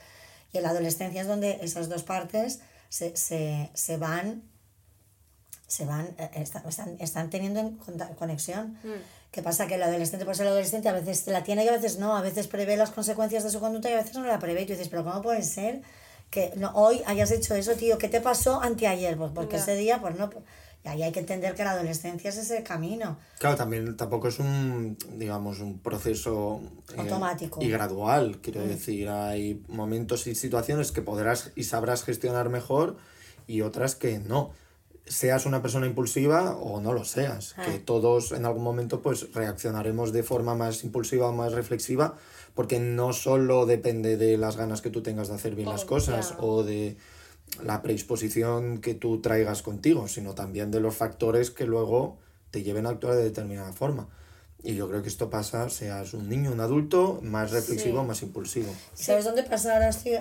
[0.53, 4.43] Y en la adolescencia es donde esas dos partes se, se, se van
[5.69, 7.73] se van, eh, está- están, están teniendo
[8.19, 8.79] conexión.
[9.37, 9.67] ¿Qué pasa?
[9.67, 12.23] Que el adolescente, pues el adolescente a veces la tiene y a veces no, a
[12.23, 14.63] veces prevé las consecuencias de su conducta y a veces no la prevé.
[14.63, 15.83] Y tú dices, pero ¿cómo puede ser
[16.31, 17.99] que no, hoy hayas hecho eso, tío?
[17.99, 19.15] ¿Qué te pasó anteayer?
[19.19, 19.63] Pues porque Ya.
[19.63, 20.31] ese día, pues no.
[20.85, 23.19] Y ahí hay que entender que la adolescencia es ese camino.
[23.39, 26.63] Claro, también tampoco es un, digamos, un proceso
[26.97, 27.61] eh, Automático.
[27.63, 28.39] y gradual.
[28.41, 32.97] Quiero decir, hay momentos y situaciones que podrás y sabrás gestionar mejor
[33.47, 34.53] y otras que no.
[35.07, 37.55] Seas una persona impulsiva o no lo seas.
[37.65, 42.17] Que todos en algún momento pues reaccionaremos de forma más impulsiva o más reflexiva
[42.55, 45.87] porque no solo depende de las ganas que tú tengas de hacer bien las Oh,
[45.87, 46.97] cosas o de
[47.63, 52.19] la predisposición que tú traigas contigo, sino también de los factores que luego
[52.51, 54.09] te lleven a actuar de determinada forma.
[54.67, 58.07] Y yo creo que esto pasa, seas un niño, un adulto, más reflexivo, Sí.
[58.09, 58.73] más impulsivo.
[58.99, 59.89] ¿Y ¿Sabes dónde pasa ahora?
[59.91, 60.19] Estoy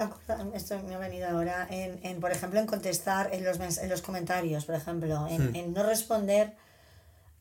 [0.54, 4.02] esto me ha venido ahora, en, en, por ejemplo, en contestar en los, en los
[4.04, 6.54] comentarios, por ejemplo, en, en no responder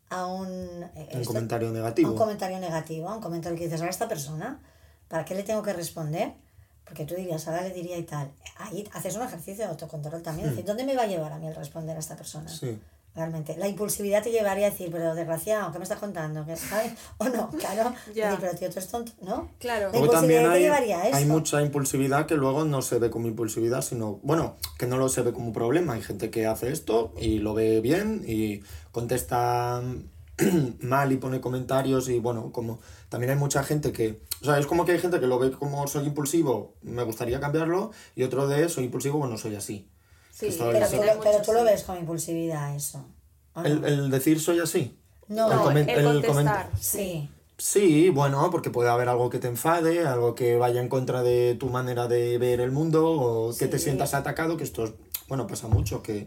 [0.09, 2.11] a un, eh, Un esto- comentario a negativo.
[2.13, 4.61] un comentario negativo, a un comentario que dices, ahora esta persona,
[5.09, 6.33] ¿para qué le tengo que responder?
[6.87, 8.31] Porque tú dirías, ahora le diría y tal.
[8.57, 10.51] Ahí haces un ejercicio de autocontrol también.
[10.51, 12.49] Decir, ¿dónde me va a llevar a mí el responder a esta persona?
[12.49, 12.79] Sí.
[13.15, 13.57] Realmente.
[13.57, 16.45] La impulsividad te llevaría a decir, pero desgraciado, ¿qué me estás contando?
[16.45, 16.95] ¿Qué, ¿Sabes?
[17.19, 17.95] O no, claro.
[18.13, 18.31] Ya.
[18.31, 19.51] Decir, pero tío, tú eres tonto, ¿no?
[19.61, 19.91] Claro.
[19.93, 21.17] La impulsividad te hay, llevaría a eso.
[21.17, 25.09] hay mucha impulsividad que luego no se ve como impulsividad, sino, bueno, que no lo
[25.09, 25.93] se ve como un problema.
[25.93, 29.81] Hay gente que hace esto y lo ve bien y contesta
[30.81, 34.67] mal y pone comentarios y bueno, como también hay mucha gente que, o sea, es
[34.67, 38.49] como que hay gente que lo ve como soy impulsivo, me gustaría cambiarlo, y otro
[38.49, 39.89] de soy impulsivo, bueno, soy así.
[40.37, 41.65] Sí, Pero, tú, lo- pero mucho, tú lo sí.
[41.67, 43.05] ves como impulsividad, eso.
[43.65, 44.99] El, el decir soy así.
[45.29, 46.71] No, el, comen- el el contestar.
[46.71, 47.31] comen- Sí.
[47.57, 51.55] Sí, bueno, porque puede haber algo que te enfade, algo que vaya en contra de
[51.55, 54.93] tu manera de ver el mundo, o que te sientas atacado, que esto, es-
[55.29, 56.27] bueno, pasa mucho, que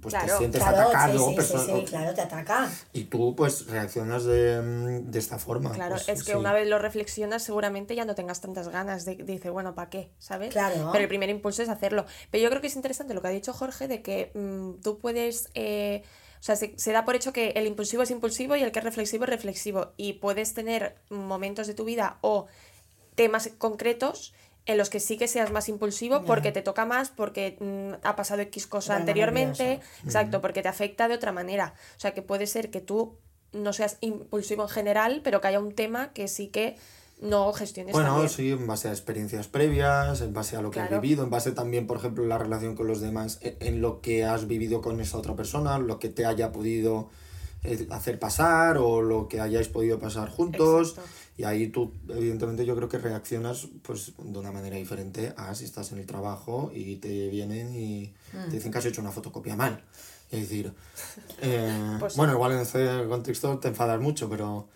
[0.00, 0.38] pues te Claro.
[0.38, 2.70] sientes Claro, atacado, sí, sí, sí, perso- sí, claro, te ataca.
[2.92, 5.72] y tú pues reaccionas de, mm, de esta forma.
[5.72, 6.36] Claro, pues, es que sí.
[6.38, 9.90] una vez lo reflexionas, seguramente ya no tengas tantas ganas de, de decir, bueno, ¿para
[9.90, 10.10] qué?
[10.18, 10.50] ¿Sabes?
[10.52, 10.90] Claro.
[10.92, 12.04] Pero el primer impulso es hacerlo.
[12.30, 14.98] Pero yo creo que es interesante lo que ha dicho Jorge de que mm, tú
[14.98, 15.48] puedes.
[15.54, 16.02] eh,
[16.40, 18.78] o sea, se, se da por hecho que el impulsivo es impulsivo y el que
[18.78, 19.92] es reflexivo es reflexivo.
[19.96, 22.46] Y puedes tener momentos de tu vida o
[23.16, 24.32] temas concretos
[24.68, 28.14] en los que sí que seas más impulsivo porque te toca más, porque mm, ha
[28.14, 29.90] pasado X cosa anteriormente, nervioso.
[30.04, 31.74] exacto, porque te afecta de otra manera.
[31.96, 33.16] O sea, que puede ser que tú
[33.52, 36.76] no seas impulsivo en general, pero que haya un tema que sí que
[37.20, 38.28] no gestiones Bueno, también.
[38.28, 40.96] sí, en base a experiencias previas, en base a lo que Claro.
[40.96, 44.00] has vivido, en base también, por ejemplo, la relación con los demás, en, en lo
[44.02, 47.08] que has vivido con esa otra persona, lo que te haya podido
[47.90, 50.90] hacer pasar o lo que hayáis podido pasar juntos.
[50.90, 51.10] Exacto.
[51.36, 55.64] Y ahí tú, evidentemente, yo creo que reaccionas pues de una manera diferente a si
[55.66, 58.48] estás en el trabajo y te vienen y Mm.
[58.48, 59.82] te dicen que has hecho una fotocopia mal.
[60.30, 60.72] Es decir,
[61.42, 62.16] eh, Pues sí.
[62.18, 64.68] bueno, igual en ese contexto te enfadas mucho, pero...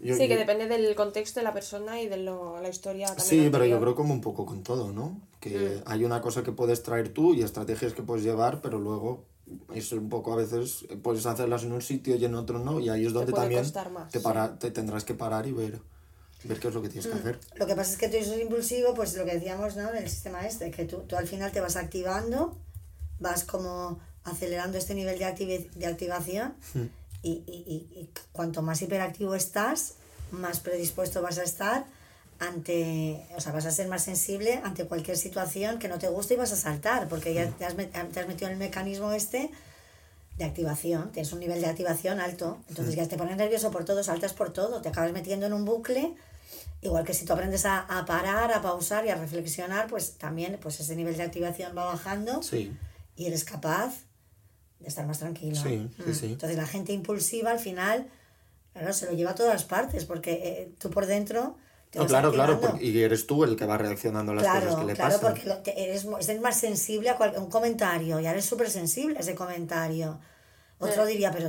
[0.00, 3.06] yo- sí, que yo- depende del contexto de la persona y de lo, la historia
[3.06, 3.26] también.
[3.26, 3.80] Sí, pero yo anterior.
[3.80, 5.06] creo como un poco con todo, ¿no?
[5.10, 5.20] Mm.
[5.40, 9.24] Que hay una cosa que puedes traer tú y estrategias que puedes llevar, pero luego
[9.74, 12.88] es un poco a veces puedes hacerlas en un sitio y en otro no, y
[12.88, 14.24] ahí es donde puede también más, te, sí.
[14.24, 15.80] para, te tendrás que parar y ver,
[16.44, 17.12] ver qué es lo que tienes Mm.
[17.12, 17.40] que hacer.
[17.56, 19.90] Lo que pasa es que tú eres impulsivo, pues lo que decíamos, ¿no?
[19.92, 22.56] Del sistema este, que tú, tú al final te vas activando,
[23.20, 26.54] vas como acelerando este nivel de, activi- de activación
[27.22, 29.94] y, y, y- y cuanto más hiperactivo estás,
[30.30, 31.86] más predispuesto vas a estar
[32.40, 36.34] ante, o sea, vas a ser más sensible ante cualquier situación que no te guste
[36.34, 39.50] y vas a saltar, porque ya te has, te has metido en el mecanismo este
[40.36, 44.04] de activación, tienes un nivel de activación alto, entonces ya te pones nervioso por todo,
[44.04, 46.14] saltas por todo, te acabas metiendo en un bucle,
[46.80, 50.56] igual que si tú aprendes a, a parar, a pausar y a reflexionar, pues también
[50.62, 52.72] pues ese nivel de activación va bajando Sí,
[53.16, 53.94] y eres capaz
[54.78, 55.56] de estar más tranquilo.
[55.60, 56.14] Sí, sí, Mm.
[56.14, 56.26] sí.
[56.26, 58.06] Entonces la gente impulsiva al final,
[58.72, 61.56] claro, se lo lleva a todas partes, porque eh, tú por dentro
[61.90, 64.62] te No, claro, claro, porque- y eres tú el que va reaccionando a las cosas
[64.62, 65.30] Claro, que le claro, pasan.
[65.34, 69.16] porque lo- te- eres, eres más sensible a cual- un comentario, ya eres súper sensible
[69.16, 70.18] a ese comentario.
[70.78, 71.10] Otro Eh.
[71.12, 71.48] diría, pero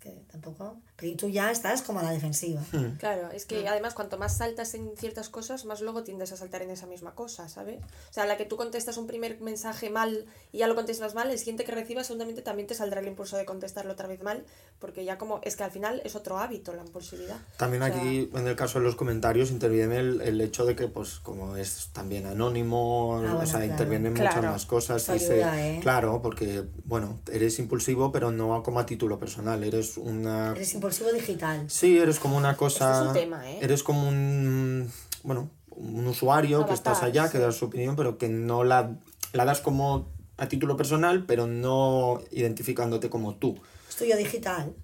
[0.00, 0.76] que tampoco.
[0.96, 2.60] Pero tú ya estás como a la defensiva.
[2.72, 2.96] Hmm.
[2.98, 6.62] Claro, es que además cuanto más saltas en ciertas cosas, más luego tiendes a saltar
[6.62, 7.80] en esa misma cosa, ¿sabes?
[8.10, 11.30] O sea, la que tú contestas un primer mensaje mal y ya lo contestas mal,
[11.30, 14.44] el siguiente que recibas seguramente también te saldrá el impulso de contestarlo otra vez mal,
[14.78, 17.36] porque ya como es que al final es otro hábito la impulsividad.
[17.58, 20.74] También O sea, aquí, en el caso de los comentarios, interviene el, el hecho de
[20.76, 23.64] que, pues, como es también anónimo, Ah, bueno, o sea, claro.
[23.72, 24.36] intervienen Claro.
[24.36, 25.08] muchas más cosas.
[25.14, 25.78] Y se- ¿eh?
[25.82, 30.52] Claro, porque, bueno, eres impulsivo, pero no como a título personal, eres una...
[30.52, 31.68] Eres impulsivo digital.
[31.70, 32.90] Sí, eres como una cosa...
[32.92, 33.58] Esto es un tema, ¿eh?
[33.62, 34.90] Eres como un...
[35.22, 38.96] Bueno, un usuario que estás allá, que das su opinión, pero que no la,
[39.32, 43.58] la das como a título personal, pero no identificándote como tú.
[43.88, 44.74] Es tuyo digital.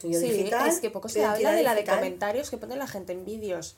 [0.00, 0.68] Tuyo Sí, digital.
[0.68, 3.76] es que poco se habla de la de comentarios que pone la gente en vídeos.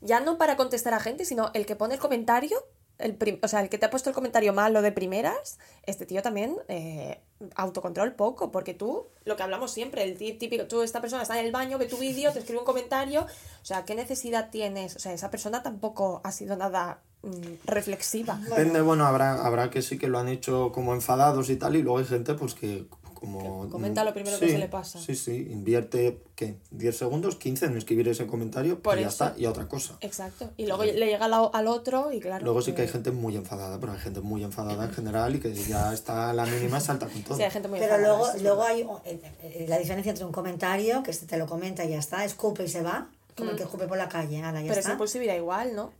[0.00, 2.58] Ya no para contestar a gente, sino el que pone el comentario,
[2.98, 6.22] el o sea, el que te ha puesto el comentario malo de primeras, este tío
[6.22, 7.20] también, eh,
[7.54, 11.38] autocontrol poco, porque tú, lo que hablamos siempre, el tí- típico, tú, esta persona está
[11.38, 14.96] en el baño, ve tu vídeo, te escribe un comentario, o sea, ¿qué necesidad tienes?
[14.96, 17.30] O sea, esa persona tampoco ha sido nada mm,
[17.66, 18.38] reflexiva.
[18.48, 21.82] Depende, bueno, habrá, habrá que sí que lo han hecho como enfadados y tal, y
[21.82, 22.86] luego hay gente pues que
[23.26, 23.64] como...
[23.64, 25.00] Que comenta lo primero que Sí, se le pasa.
[25.00, 26.56] Sí, sí, invierte, ¿qué?
[26.70, 29.96] 10 segundos, 15 en escribir ese comentario Por y ya está, y a otra cosa.
[30.00, 30.50] Exacto.
[30.56, 32.44] Y luego le llega al, al otro y claro.
[32.44, 35.34] Luego sí que hay eh, gente muy enfadada, pero hay gente muy enfadada en general
[35.34, 37.36] y que ya está a la mínima salta con todo.
[37.36, 40.10] Sí, hay gente muy Pero enfadada, luego, sí, luego hay oh, eh, eh, la diferencia
[40.10, 43.08] entre un comentario, que este te lo comenta y ya está, escupe y se va,
[43.36, 44.68] como el que escupe por la calle, ala, ya Mm.
[44.68, 44.92] Pero es está.
[44.92, 45.90] impulsividad igual, ¿no?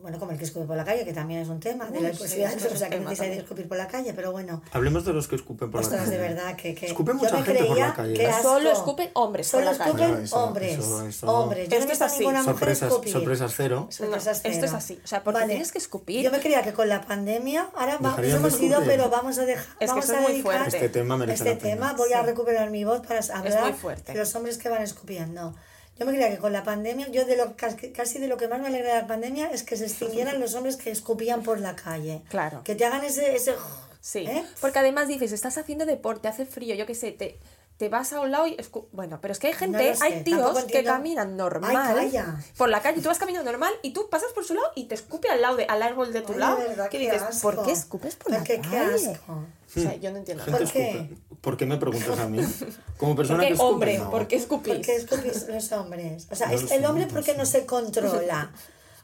[0.00, 2.08] Bueno, como el que escupe por la calle, que también es un tema de la
[2.08, 3.32] sí, impulsividad, eso es o sea, que no también.
[3.38, 4.62] escupir por la calle, pero bueno.
[4.72, 6.16] Hablemos de los que escupen por la Ostras, calle.
[6.16, 8.14] de verdad, que, que Escupe yo mucha me gente por creía la calle.
[8.14, 8.42] que asco.
[8.42, 9.90] Solo escupen hombres por Solo la calle.
[10.04, 10.78] escupen eso- hombres.
[10.78, 11.68] eso- eso- Hombres.
[11.68, 12.18] Yo no he Esto es visto a así.
[12.20, 13.12] ninguna mujer Sorpresas, escupir.
[13.12, 13.86] sorpresas cero.
[13.90, 15.00] Sorpresas No, esto es así.
[15.04, 16.24] O sea, porque tienes que escupir.
[16.24, 19.10] Yo me creía que con la pandemia, ahora va- Dejarían nos de hemos ido, pero
[19.10, 19.76] vamos a dejar.
[19.78, 20.76] que vamos a es muy dedicar fuerte.
[20.76, 21.92] Este tema merece este la tema.
[21.94, 22.26] Voy a Sí.
[22.26, 24.12] recuperar mi voz para hablar muy fuerte.
[24.12, 25.54] de los hombres que van escupiendo.
[26.00, 28.58] Yo me creía que con la pandemia, yo de lo casi, de lo que más
[28.58, 31.76] me alegra de la pandemia es que se extinguieran los hombres que escupían por la
[31.76, 32.22] calle.
[32.30, 32.62] Claro.
[32.64, 33.36] Que te hagan ese.
[33.36, 33.54] ese
[34.00, 34.20] Sí.
[34.20, 34.46] ¿eh?
[34.62, 37.38] Porque además dices, estás haciendo deporte, hace frío, yo qué sé, te,
[37.80, 38.58] te vas a un lado y...
[38.92, 42.36] Bueno, pero es que hay gente, No sé, hay tíos que caminan normal Ay, calla.
[42.58, 44.94] por la calle, tú vas caminando normal y tú pasas por su lado y te
[44.94, 46.56] escupe al lado de, al árbol de tu Ay, lado.
[46.58, 47.40] de verdad, que qué dices, asco.
[47.50, 48.68] ¿por qué escupes por la Porque calle?
[48.70, 49.32] qué asco.
[49.34, 50.44] O sea, yo no entiendo.
[50.44, 51.08] ¿Por qué?
[51.40, 52.38] ¿Por qué me preguntas a mí?
[52.98, 53.98] Como ¿Por persona que escupe, hombre?
[53.98, 54.10] no.
[54.10, 54.74] ¿Por qué escupís?
[54.74, 56.26] ¿Por qué escupís los hombres?
[56.30, 57.38] O sea, No es el hombre no porque sé.
[57.38, 58.50] no se controla.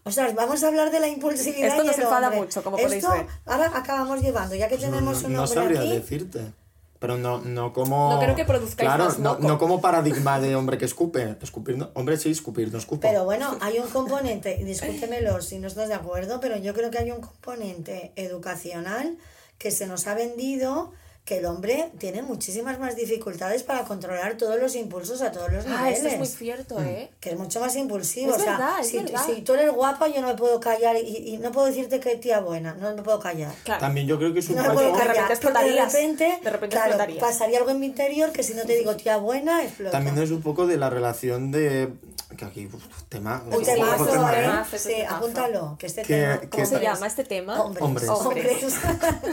[0.05, 1.69] O sea, vamos a hablar de la impulsividad.
[1.71, 3.27] Esto nos enfada mucho, como podéis Esto ver.
[3.47, 5.93] Ahora acabamos llevando, ya que Pues No, tenemos no, un no hombre sabría aquí.
[5.95, 6.53] decirte.
[6.99, 8.13] Pero no, no como...
[8.13, 9.49] No creo que produzcáis Claro, más no, moco.
[9.49, 11.37] no como paradigma de hombre que escupe.
[11.43, 11.91] Escupir no...
[11.95, 13.01] Hombre sí, escupir no escupo.
[13.03, 16.91] Pero bueno, hay un componente, y discúltemelo si no estás de acuerdo, pero yo creo
[16.91, 19.17] que hay un componente educacional
[19.59, 20.93] que se nos ha vendido
[21.27, 25.67] que el hombre tiene muchísimas más dificultades para controlar todos los impulsos a todos los
[25.67, 25.97] Ah, niveles.
[25.99, 27.11] esto es muy cierto, ¿eh?
[27.19, 28.31] que es mucho más impulsivo.
[28.31, 29.21] Es o sea, verdad, es si, verdad.
[29.27, 32.15] si tú eres guapa, yo no me puedo callar y, y no puedo decirte que
[32.15, 33.53] tía buena, no me puedo callar.
[33.65, 33.81] Claro.
[33.81, 37.15] También yo creo que es un No me de repente de repente, De repente claro,
[37.19, 39.91] pasaría algo en mi interior que si no te digo tía buena, explota.
[39.91, 41.93] También es un poco de la relación de...
[42.37, 43.43] Que aquí, uf, tema...
[43.47, 44.41] Un sí, temazo, es tema, un ¿eh?
[44.43, 45.15] temazo, Sí, temazo.
[45.17, 46.41] apúntalo, que este Que- tema...
[46.41, 46.93] que- ¿Cómo se hombres.
[46.95, 47.63] llama este tema?
[47.63, 47.83] Hombres.
[47.83, 48.09] Hombres.
[48.11, 48.75] Hombres.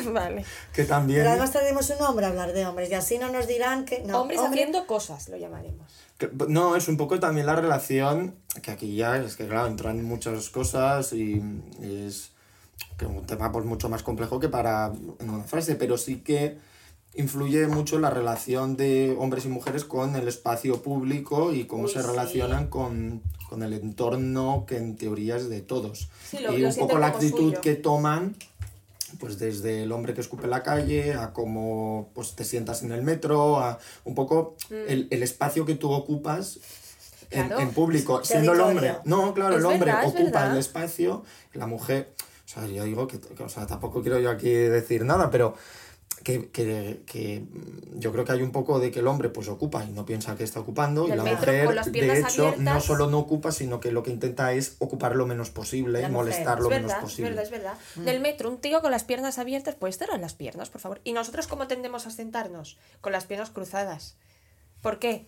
[0.13, 0.45] vale.
[0.73, 1.19] Que también...
[1.19, 3.99] Pero además tenemos un hombre a hablar de hombres y así no nos dirán que...
[4.03, 5.91] No, Hombres hombre- haciendo cosas, lo llamaremos.
[6.17, 10.03] Que- no, es un poco también la relación, que aquí ya es que claro, entran
[10.03, 11.41] muchas cosas y,
[11.81, 12.31] y es
[12.97, 16.57] que un tema pues mucho más complejo que para en una frase, pero sí que
[17.15, 21.89] influye mucho la relación de hombres y mujeres con el espacio público y cómo Uy,
[21.91, 22.07] se sí.
[22.07, 26.09] relacionan con, con el entorno que en teoría es de todos.
[26.29, 27.61] Sí, lo- y lo un poco la actitud suyo.
[27.61, 28.35] que toman,
[29.19, 33.03] pues desde el hombre que escupe la calle a cómo pues, te sientas en el
[33.03, 36.57] metro, a un poco el, el espacio que tú ocupas
[37.29, 37.47] en, Mm.
[37.47, 37.61] Claro.
[37.61, 38.21] en público.
[38.23, 40.51] Siendo el hombre, no, claro, Es el hombre verdad, ocupa verdad.
[40.53, 41.23] el espacio,
[41.53, 42.13] la mujer,
[42.45, 45.55] o sea, yo digo que, que, o sea, tampoco quiero yo aquí decir nada, pero
[46.23, 49.47] que, que, que mm, yo creo que hay un poco de que el hombre pues
[49.49, 53.07] ocupa y no piensa que está ocupando y la metro mujer de hecho no solo
[53.09, 56.11] no ocupa sino que lo que intenta es ocupar lo menos posible La y mujer.
[56.11, 57.29] molestar Es lo menos verdad, es posible.
[57.29, 57.77] verdad, es verdad.
[57.95, 61.01] Del metro, un tío con las piernas abiertas, ¿puedes cerrar las piernas, por favor?
[61.03, 62.77] ¿Y nosotros cómo tendemos a sentarnos?
[63.01, 64.15] Con las piernas cruzadas.
[64.81, 65.27] ¿Por qué?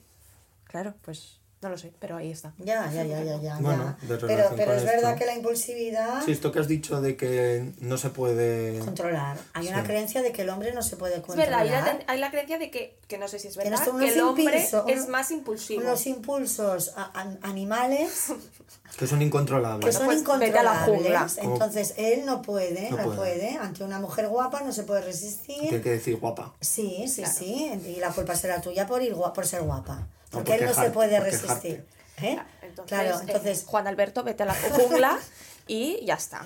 [0.66, 2.54] Claro, pues no lo sé, pero ahí está.
[2.60, 3.58] Ya, ya, ya, ya, ya.
[3.60, 4.08] Bueno, ya.
[4.08, 7.74] de Pero, pero es verdad que la impulsividad Sí, esto que has dicho de que
[7.80, 8.78] no se puede...
[8.80, 9.38] controlar.
[9.54, 11.64] Hay una creencia de que el hombre no se puede Es controlar.
[11.64, 13.70] verdad, hay la, ten- hay la creencia de que, que no sé si es Que
[13.70, 15.82] verdad, que unos el hombre impulso- es más impulsivo.
[15.82, 18.28] Unos impulsos a- a- animales
[19.00, 19.86] que son incontrolables.
[19.86, 21.38] que son pues vete a la incontrolables.
[21.40, 23.18] Entonces él no puede, No no, puede.
[23.18, 23.58] puede.
[23.58, 25.82] Ante una mujer guapa no se puede Que resistir.
[25.82, 26.54] que decir guapa.
[26.62, 27.36] Sí, sí, Claro.
[27.38, 27.72] sí.
[27.88, 30.08] Y la culpa será tuya por ir gua- por ser guapa.
[30.36, 31.86] Porque por él no se puede resistir.
[32.22, 32.38] ¿eh?
[32.62, 35.20] Entonces, claro, eh, entonces Juan Alberto, vete a la jungla
[35.68, 36.44] y ya está.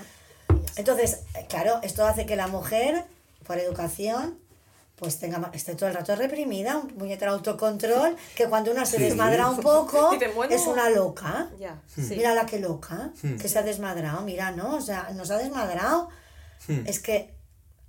[0.76, 3.04] Entonces, eh, claro, esto hace que la mujer,
[3.46, 4.40] por educación,
[4.96, 9.04] pues tenga esté todo el rato reprimida, un puñetero autocontrol, que cuando una se Sí.
[9.04, 10.12] desmadra un poco,
[10.50, 11.50] es una loca.
[11.58, 12.02] Ya, sí.
[12.10, 14.76] Mira la que loca, que se ha desmadrado, mira, ¿no?
[14.76, 16.10] O sea, nos ha desmadrado.
[16.86, 17.34] Es que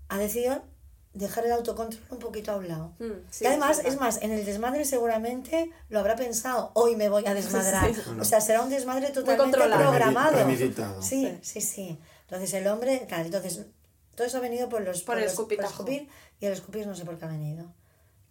[0.09, 0.63] ha decidido
[1.12, 2.94] dejar el autocontrol un poquito a un lado.
[3.01, 6.94] Mm, sí, y además, es es más, en el desmadre seguramente lo habrá pensado, hoy
[6.96, 7.92] me voy a desmadrar.
[7.94, 8.01] Sí.
[8.20, 10.33] O sea, será un desmadre totalmente programado.
[10.33, 11.03] Premeditado.
[11.03, 11.99] Sí, sí, sí.
[12.23, 13.66] Entonces el hombre, claro, entonces
[14.14, 15.68] todo eso ha venido por los Por el los- escupitajo.
[15.70, 16.09] escupir
[16.40, 17.73] y el escupir no sé por qué ha venido.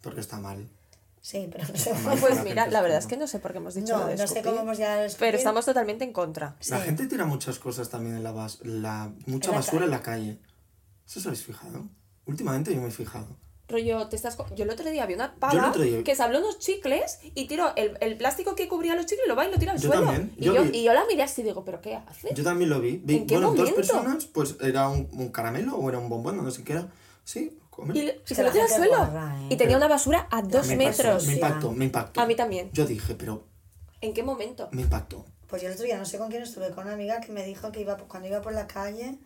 [0.02, 0.70] Porque está mal.
[1.22, 1.94] Sí, pero no sé.
[1.96, 2.18] mal.
[2.18, 4.16] Pues mira, la verdad es que no sé por qué hemos dicho No, lo de
[4.16, 5.28] no sé cómo hemos llegado al escupir.
[5.28, 6.56] Pero estamos totalmente en contra.
[6.70, 6.86] La Sí.
[6.86, 9.86] gente tira muchas cosas también en la, bas la mucha En la basura calle.
[9.86, 10.40] en la calle.
[11.06, 11.90] ¿Eso os habéis fijado?
[12.30, 13.28] Últimamente yo me he fijado.
[13.68, 14.36] Rollo, te estás...
[14.56, 17.48] Yo el otro día vi una Yo pava día- que se habló unos chicles y
[17.48, 19.90] tiró el, el plástico que cubría los chicles, lo va y lo tira al Yo
[19.92, 20.06] suelo.
[20.06, 22.34] también, Y, yo yo, vi- y yo la miré así y digo, ¿pero qué hace?
[22.34, 22.98] Yo también lo vi.
[23.04, 23.76] vi ¿En qué bueno, dos momento?
[23.76, 26.88] personas, pues era un, un caramelo o era un bombón, no sé qué era.
[27.24, 27.96] Sí, comer.
[27.96, 29.04] Y, y se lo tira al suelo.
[29.04, 29.48] ¿eh?
[29.52, 31.26] Y tenía una basura a dos me metros.
[31.28, 31.40] Me Sí.
[31.40, 32.22] impactó, me impactó.
[32.22, 32.72] A mí también.
[32.74, 33.44] Yo dije, pero
[34.02, 34.70] ¿En qué momento?
[34.72, 35.26] me impactó.
[35.46, 37.44] Pues yo el otro día no sé con quién estuve, con una amiga que me
[37.44, 39.18] dijo que iba cuando iba por la calle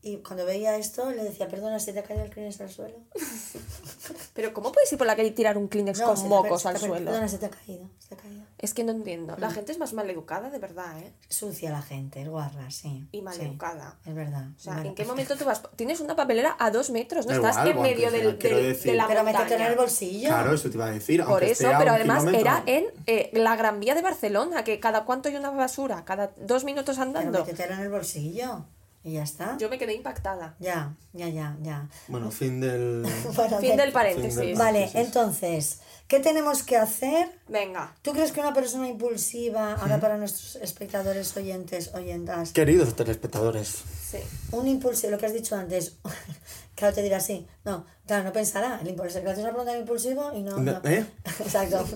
[0.00, 2.96] y cuando veía esto le decía, perdona, ¿se te ha caído el Kleenex al suelo?
[4.34, 6.66] Pero ¿cómo puedes ir por la calle y tirar un Kleenex No, con te mocos
[6.66, 6.94] al suelo?
[7.06, 8.44] Perdona, se te ha caído, se te ha caído.
[8.58, 9.34] Es que no entiendo.
[9.38, 11.12] La gente es más mal educada, de verdad, ¿eh?
[11.28, 13.08] Sucia la gente, es guarra, sí.
[13.12, 13.98] Y mal sí, educada.
[14.06, 14.48] Es verdad.
[14.56, 14.82] O sea.
[14.84, 15.62] ¿en qué momento tú vas?
[15.76, 18.96] Tienes una papelera a dos metros, no estás igual, en medio del, del- decir- de
[18.96, 19.44] la Pero montaña.
[19.44, 20.28] métete en el bolsillo.
[20.28, 21.24] Claro, eso te iba a decir.
[21.24, 22.40] Por eso, pero además kilómetro.
[22.40, 26.32] era en eh, la Gran Vía de Barcelona, que cada cuánto hay una basura, cada
[26.36, 27.40] dos minutos Pero andando.
[27.40, 28.64] métetelo en el bolsillo.
[29.08, 29.56] Y ya está.
[29.56, 30.54] Yo me quedé impactada.
[30.58, 31.88] Ya, ya, ya, ya.
[32.08, 33.06] Bueno, fin del...
[33.34, 34.38] Bueno, Fin del paréntesis.
[34.38, 37.40] Fin del Vale, entonces, ¿qué tenemos que hacer?
[37.48, 37.96] Venga.
[38.02, 43.82] ¿Tú crees que una persona impulsiva, ahora para nuestros espectadores, oyentes, oyentas, Queridos telespectadores.
[44.10, 44.18] Sí.
[44.52, 45.96] un impulsivo, lo que has dicho antes,
[46.74, 49.78] claro, te dirá así, no, claro, no pensará, el impulsivo, que haces una pregunta de
[49.78, 50.82] impulsivo y no, no.
[50.84, 51.06] ¿Eh?
[51.24, 51.86] Exacto.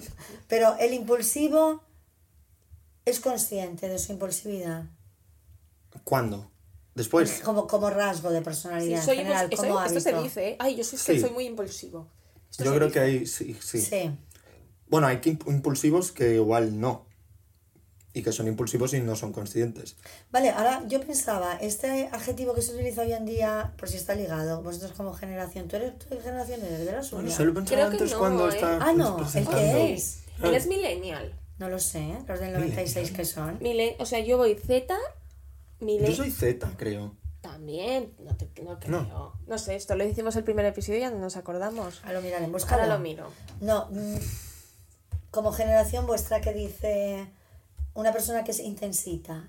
[0.49, 1.83] Pero el impulsivo
[3.05, 4.85] es consciente de su impulsividad,
[6.05, 6.52] ¿Cuándo?
[6.95, 7.41] Después.
[7.45, 10.49] como, como rasgo de Sí, personalidad en soy general, impuls- como eso- esto se dice,
[10.51, 10.57] ¿eh?
[10.59, 11.21] Ay, yo soy, que Sí.
[11.21, 12.07] soy muy impulsivo.
[12.51, 12.93] Esto Yo creo dice.
[13.01, 14.11] que hay, sí, sí, Sí.
[14.89, 17.07] Bueno, hay que imp- impulsivos que igual no.
[18.15, 19.97] Y que son impulsivos y no son conscientes.
[20.31, 24.15] Vale, ahora yo pensaba, este adjetivo que se utiliza hoy en día, por si está
[24.15, 27.23] ligado, vosotros como generación, ¿tú eres, tú qué generación eres de la suya?
[27.23, 28.55] Bueno, se lo he pensado Creo que antes no, cuando ¿eh?
[28.55, 29.17] está Ah, no.
[29.35, 30.19] ¿el qué es?
[30.43, 31.33] Él es millennial.
[31.59, 32.19] No lo sé, ¿eh?
[32.29, 33.57] los del 96 que son.
[33.63, 34.95] Mile- o sea, yo voy Z,
[35.83, 37.15] Yo soy Z, creo.
[37.41, 38.15] también.
[38.21, 39.03] No, te, no creo.
[39.03, 39.33] No.
[39.47, 39.59] No.
[39.59, 42.01] sé, esto lo hicimos el primer episodio y ya no nos acordamos.
[42.05, 42.83] Ahora lo búscalo.
[42.83, 43.29] Ahora lo miro.
[43.61, 44.17] No, mm,
[45.31, 47.27] como generación vuestra que dice
[47.95, 49.49] una persona que es intensita.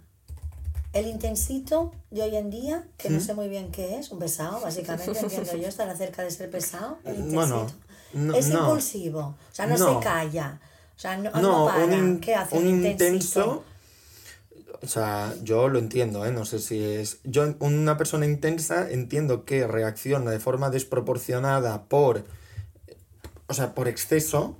[0.93, 4.61] El intensito de hoy en día, que no sé muy bien qué es, un pesado,
[4.61, 6.99] básicamente, entiendo yo, estará cerca de ser pesado.
[7.03, 7.35] El intensito.
[7.35, 7.67] Bueno,
[8.13, 8.59] no- es no.
[8.59, 9.99] impulsivo, o sea, no, No.
[9.99, 10.59] se calla.
[10.95, 11.83] O sea, no, no, No, para.
[11.85, 13.63] un, ¿Qué hace un intenso.
[14.81, 16.31] O sea, yo lo entiendo, ¿eh?
[16.31, 17.19] No sé si es.
[17.23, 22.25] Yo, una persona intensa, entiendo que reacciona de forma desproporcionada por.
[23.47, 24.57] O sea, por exceso.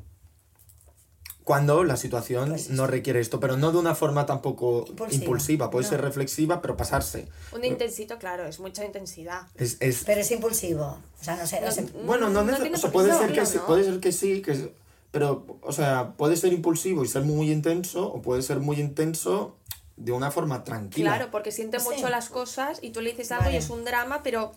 [1.44, 5.70] cuando la situación Pues no requiere esto, pero no de una forma tampoco Impulsiva, impulsiva,
[5.70, 5.90] puede no.
[5.90, 7.28] ser reflexiva, pero pasarse.
[7.52, 9.42] Un intensito, claro, es mucha intensidad.
[9.56, 10.86] Es, es- Pero es impulsivo.
[11.20, 11.86] O sea, no sé, no sé.
[12.06, 13.66] bueno, no, no o sea, puede ser que sí, ¿no?
[13.66, 14.70] puede ser que sí, que es-
[15.12, 19.58] pero, o sea, puede ser impulsivo y ser muy intenso, o puede ser muy intenso
[19.96, 21.12] de una forma tranquila.
[21.16, 21.88] Claro, porque siente Sí.
[21.90, 24.52] mucho las cosas y tú le dices algo y es un drama, pero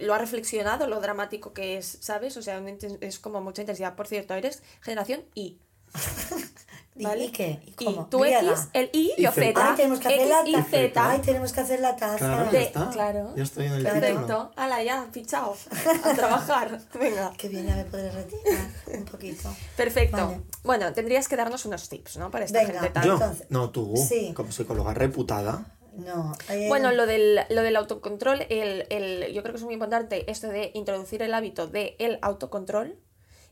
[0.00, 2.36] lo ha reflexionado lo dramático que es, ¿sabes?
[2.36, 2.62] O sea,
[3.00, 3.94] es como mucha intensidad.
[3.96, 5.58] Por cierto, eres generación I.
[6.98, 7.24] ¿Y- ¿Vale?
[7.26, 7.60] ¿Y qué?
[7.64, 8.06] ¿Y Y cómo?
[8.10, 8.40] tú Griega.
[8.40, 9.52] X, el I, Y yo Z.
[9.56, 10.68] Ay, tenemos que hacer la X y taza.
[10.70, 11.10] Z.
[11.10, 12.18] Ay, tenemos que hacer la taza.
[12.18, 12.90] Claro, ya De- está.
[12.90, 13.32] claro.
[13.36, 13.82] Ya estoy en el.
[13.84, 14.50] Perfecto.
[14.56, 15.56] Hala, ya, pichao.
[16.04, 16.80] A trabajar.
[16.98, 17.32] Venga.
[17.38, 18.66] Qué bien, ya me podré retirar
[18.98, 19.48] un poquito.
[19.76, 20.16] Perfecto.
[20.16, 20.40] Vale.
[20.64, 22.30] Bueno, tendrías que darnos unos tips, ¿no?
[22.30, 22.72] Para esta Venga.
[22.74, 23.04] gente tan...
[23.04, 24.32] Yo, Entonces- no tú, Sí.
[24.34, 25.74] como psicóloga reputada.
[25.96, 26.32] No.
[26.48, 30.30] eh, Bueno, lo del, lo del autocontrol, el, el, yo creo que es muy importante
[30.30, 32.96] esto de introducir el hábito del el autocontrol,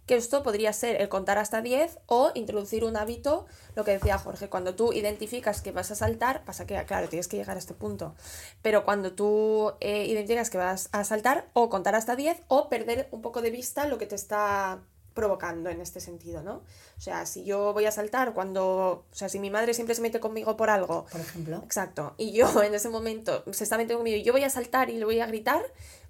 [0.07, 4.19] que esto podría ser el contar hasta 10 o introducir un hábito, lo que decía
[4.19, 7.59] Jorge, cuando tú identificas que vas a saltar, pasa que, claro, tienes que llegar a
[7.59, 8.15] este punto,
[8.63, 13.09] pero cuando tú eh, identificas que vas a saltar, o contar hasta 10 o perder
[13.11, 14.81] un poco de vista lo que te está
[15.17, 16.63] provocando en este sentido, ¿no?
[16.97, 20.03] O sea, si yo voy a saltar cuando, o sea, si mi madre siempre se
[20.03, 21.57] mete conmigo por algo, Por ejemplo.
[21.65, 22.15] Exacto.
[22.19, 24.99] Y yo en ese momento se está metiendo conmigo y yo voy a saltar y
[24.99, 25.61] le voy a gritar,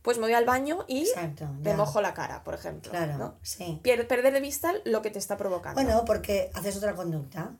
[0.02, 2.90] pues me voy al baño y Exacto, me mojo la cara, por ejemplo.
[2.90, 3.34] Claro, ¿no?
[3.40, 3.80] sí.
[3.82, 5.80] Pier- perder de vista lo que te está provocando.
[5.80, 7.52] Bueno, porque haces otra conducta.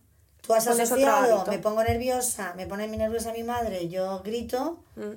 [0.42, 4.78] Tú has asociado, me pongo nerviosa, me pone nerviosa mi madre, yo grito.
[4.97, 5.14] Mm.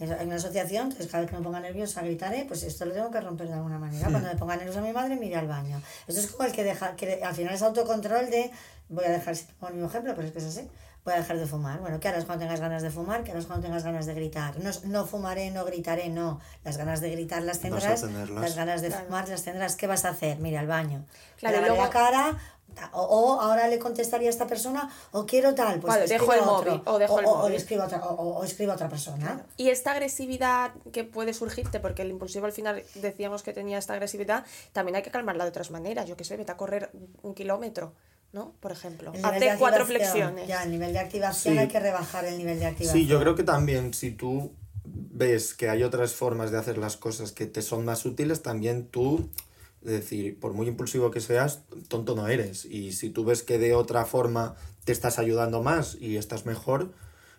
[0.00, 2.92] Es- Hay una asociación, entonces cada vez que me ponga nerviosa gritaré, pues esto lo
[2.94, 4.08] tengo que romper de alguna manera.
[4.08, 5.80] Cuando me ponga nerviosa mi madre, me iré al baño.
[6.08, 8.50] Esto es como el que deja, que al final es autocontrol de,
[8.88, 10.68] voy a dejar, si pongo el mismo ejemplo, pero es que es así,
[11.04, 11.80] voy a dejar de fumar.
[11.80, 13.24] Bueno, ¿qué harás cuando tengas ganas de fumar?
[13.24, 14.58] ¿Qué harás cuando tengas ganas de gritar?
[14.58, 16.40] No, es- no fumaré, no gritaré, no.
[16.64, 19.04] Las ganas de gritar las tendrás, las ganas de Claro.
[19.04, 19.76] fumar las tendrás.
[19.76, 20.38] ¿Qué vas a hacer?
[20.38, 21.04] Mira, al baño.
[21.36, 22.38] Claro, Lavaré luego- la cara,
[22.92, 26.40] o, o ahora le contestaría a esta persona, o quiero tal, pues Vale, dejo el
[26.40, 26.70] otro.
[26.72, 27.50] móvil, o dejo el o, móvil.
[27.52, 29.44] le escribo a otra, o, o- o escribo a otra persona.
[29.56, 33.92] Y esta agresividad que puede surgirte, porque el impulsivo al final decíamos que tenía esta
[33.94, 36.06] agresividad, también hay que calmarla de otras maneras.
[36.08, 36.90] Yo que sé, vete a correr
[37.22, 37.92] un kilómetro,
[38.32, 38.52] ¿no?
[38.60, 39.12] Por ejemplo.
[39.14, 40.46] El Hace cuatro flexiones.
[40.48, 41.58] Ya, el nivel de activación Sí.
[41.58, 43.02] hay que rebajar el nivel de activación.
[43.02, 44.52] Sí, yo creo que también si tú
[44.84, 48.86] ves que hay otras formas de hacer las cosas que te son más útiles, también
[48.86, 49.28] tú,
[49.82, 52.64] es decir, por muy impulsivo que seas, tonto no eres.
[52.64, 54.54] Y si tú ves que de otra forma
[54.84, 56.92] te estás ayudando más y estás mejor,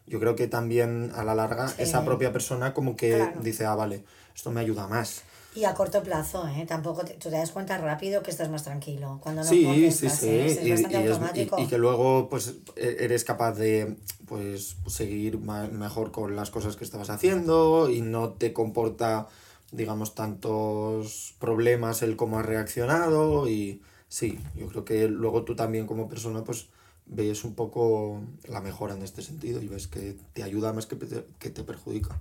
[0.08, 1.76] yo creo que también a la larga Sí.
[1.84, 3.42] esa propia persona como que Claro.
[3.42, 4.04] dice, ah, vale,
[4.36, 5.22] esto me ayuda más.
[5.54, 6.66] Y a corto plazo, ¿eh?
[6.66, 9.20] Tampoco te, tú te das cuenta rápido que estás más tranquilo.
[9.22, 10.28] Cuando no sí, sí, contestas, sí.
[10.30, 10.46] ¿eh?
[10.46, 15.38] Es Y, bastante y es- y- que luego pues e- eres capaz de pues seguir
[15.40, 19.28] mejor con las cosas que estabas haciendo y no te comporta
[19.72, 25.88] digamos tantos problemas el cómo has reaccionado y sí, yo creo que luego tú también
[25.88, 26.68] como persona pues
[27.06, 30.96] ves un poco la mejora en este sentido y ves que te ayuda más que
[30.96, 32.20] te, que te perjudica.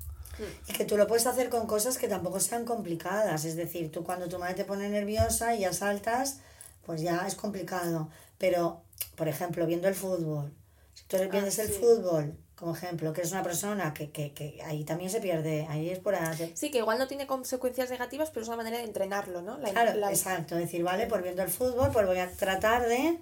[0.68, 3.44] Y que tú lo puedes hacer con cosas que tampoco sean complicadas.
[3.44, 6.40] Es decir, tú cuando tu madre te pone nerviosa y ya saltas,
[6.86, 8.08] pues ya es complicado.
[8.38, 8.82] Pero,
[9.16, 10.52] por ejemplo, viendo el fútbol.
[10.94, 11.74] Si tú vienes el sí.
[11.74, 15.88] fútbol, como ejemplo, que eres una persona que, que, que ahí también se pierde, ahí
[15.90, 16.52] es por hacer...
[16.54, 19.58] Sí, que igual no tiene consecuencias negativas, pero es una manera de entrenarlo, ¿no?
[19.58, 20.54] La- Claro, la- exacto.
[20.56, 23.18] Decir, vale, por viendo el fútbol, pues voy a tratar de...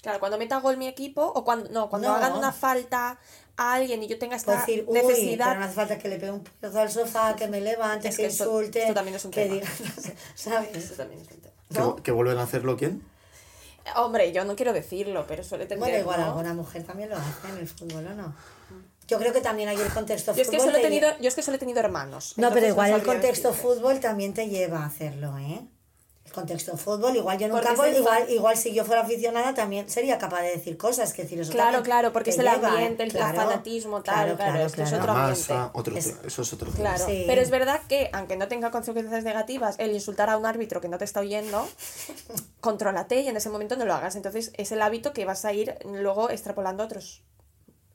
[0.00, 2.14] Claro, cuando meta gol mi equipo, o cuando no, cuando No.
[2.14, 3.18] hagan una falta
[3.56, 5.46] a alguien y yo tenga esta Puedo decir, uy, necesidad.
[5.48, 8.16] pero no hace falta que le pegue un puñetazo al sofá, que me levante, Es
[8.16, 9.54] que, que esto- insulte, esto también es un que tema.
[9.56, 9.68] diga,
[10.36, 10.76] ¿sabes?
[10.76, 11.54] Eso también es un tema.
[11.72, 11.96] ¿Que, ¿No?
[11.96, 13.02] que vuelven a hacerlo quién?
[13.96, 15.80] Hombre, yo no quiero decirlo, pero suele tener.
[15.80, 16.26] Bueno, igual ¿no?
[16.26, 18.34] alguna mujer también lo hace en el fútbol, ¿o no?
[19.08, 20.72] Yo creo que también hay el contexto Yo es, que fútbol.
[20.72, 22.34] solo he tenido, yo es que solo he tenido hermanos.
[22.36, 25.62] No, pero igual el contexto fútbol también te lleva a hacerlo, ¿eh?
[26.38, 29.54] El contexto fútbol, igual yo en un campo, es igual, igual si yo fuera aficionada
[29.54, 32.44] también sería capaz de decir cosas, que decir eso Claro, también claro, porque es el
[32.46, 35.52] lleva, ambiente, el Claro, fanatismo, tal, claro, esto es otro ambiente.
[35.54, 36.90] masa, otro Es- te- eso es otro tema.
[36.94, 37.24] Claro, Sí.
[37.26, 40.88] pero es verdad que, aunque no tenga consecuencias negativas, el insultar a un árbitro que
[40.88, 41.66] no te está oyendo,
[42.60, 44.16] contrólate y en ese momento no lo hagas.
[44.16, 47.20] Entonces es el hábito que vas a ir luego extrapolando a otras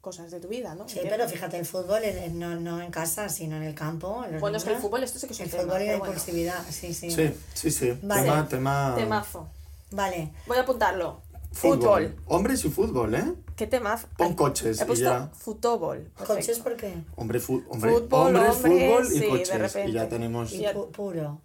[0.03, 0.83] cosas de tu vida, ¿no?
[0.89, 1.13] Sí, ¿Entiendes?
[1.17, 4.25] pero fíjate, el fútbol en- no, no en casa, sino en el campo.
[4.25, 5.81] en los Bueno, es que el fútbol esto sí que es un El tema, fútbol
[5.81, 6.05] y la bueno.
[6.13, 7.09] impulsividad, sí, sí.
[7.09, 7.97] Sí, sí, sí.
[8.03, 8.23] Vale.
[8.23, 8.93] Tema, tema...
[8.97, 9.47] Temazo.
[9.91, 10.33] Vale.
[10.45, 11.21] Voy a apuntarlo.
[11.53, 11.77] Fútbol.
[11.79, 12.15] Fútbol.
[12.27, 13.33] Hombres y fútbol, ¿eh?
[13.55, 14.07] ¿Qué temazo?
[14.17, 15.29] Pon coches He y puesto ya.
[15.33, 16.11] fútbol.
[16.27, 16.95] ¿Coches por qué?
[17.15, 19.77] Hombre, fu- hombre, Fútbol, hombres, hombres, fútbol y sí, coches.
[19.87, 20.51] Y ya tenemos...
[20.51, 21.39] Y pu- puro.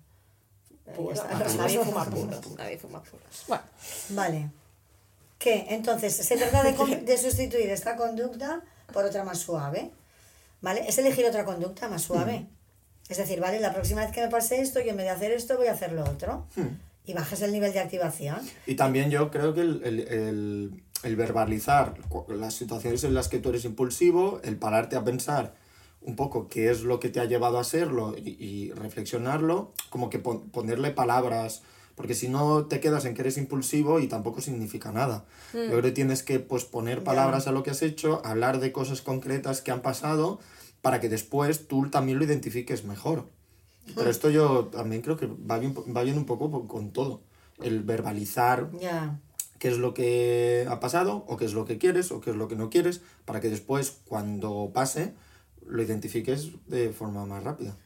[0.97, 1.15] Puro.
[1.59, 2.57] Nadie fuma puros.
[2.57, 3.45] Nadie fuma puros.
[3.47, 3.63] Bueno,
[4.11, 4.51] Vale.
[5.39, 5.67] ¿Qué?
[5.71, 6.63] Entonces, se trata
[7.05, 8.63] de, sustituir esta conducta
[8.93, 9.91] por otra más suave.
[10.61, 10.85] ¿Vale?
[10.89, 12.47] Es elegir otra conducta más suave.
[13.09, 15.33] Es decir, vale, la próxima vez que me pase esto, yo en vez de hacer
[15.33, 16.47] esto, voy a hacer lo otro.
[17.05, 18.39] y bajes el nivel de activación.
[18.67, 21.95] Y también yo creo que el, el, el, el verbalizar
[22.29, 25.55] las situaciones en las que tú eres impulsivo, el pararte a pensar
[26.01, 30.11] un poco qué es lo que te ha llevado a serlo y, y reflexionarlo, como
[30.11, 31.63] que pon- ponerle palabras,
[31.99, 35.25] porque si no te quedas en que eres impulsivo y tampoco significa nada.
[35.53, 38.71] Yo creo que tienes que pues, poner palabras a lo que has hecho, hablar de
[38.71, 40.39] cosas concretas que han pasado,
[40.81, 43.27] para que después tú también lo identifiques mejor.
[43.97, 47.21] Pero esto yo también creo que va bien, va bien un poco po- con todo.
[47.61, 49.19] El verbalizar Ya.
[49.59, 52.37] qué es lo que ha pasado, o qué es lo que quieres, o qué es
[52.37, 55.15] lo que no quieres, para que después, cuando pase,
[55.67, 57.77] lo identifiques de forma más rápida.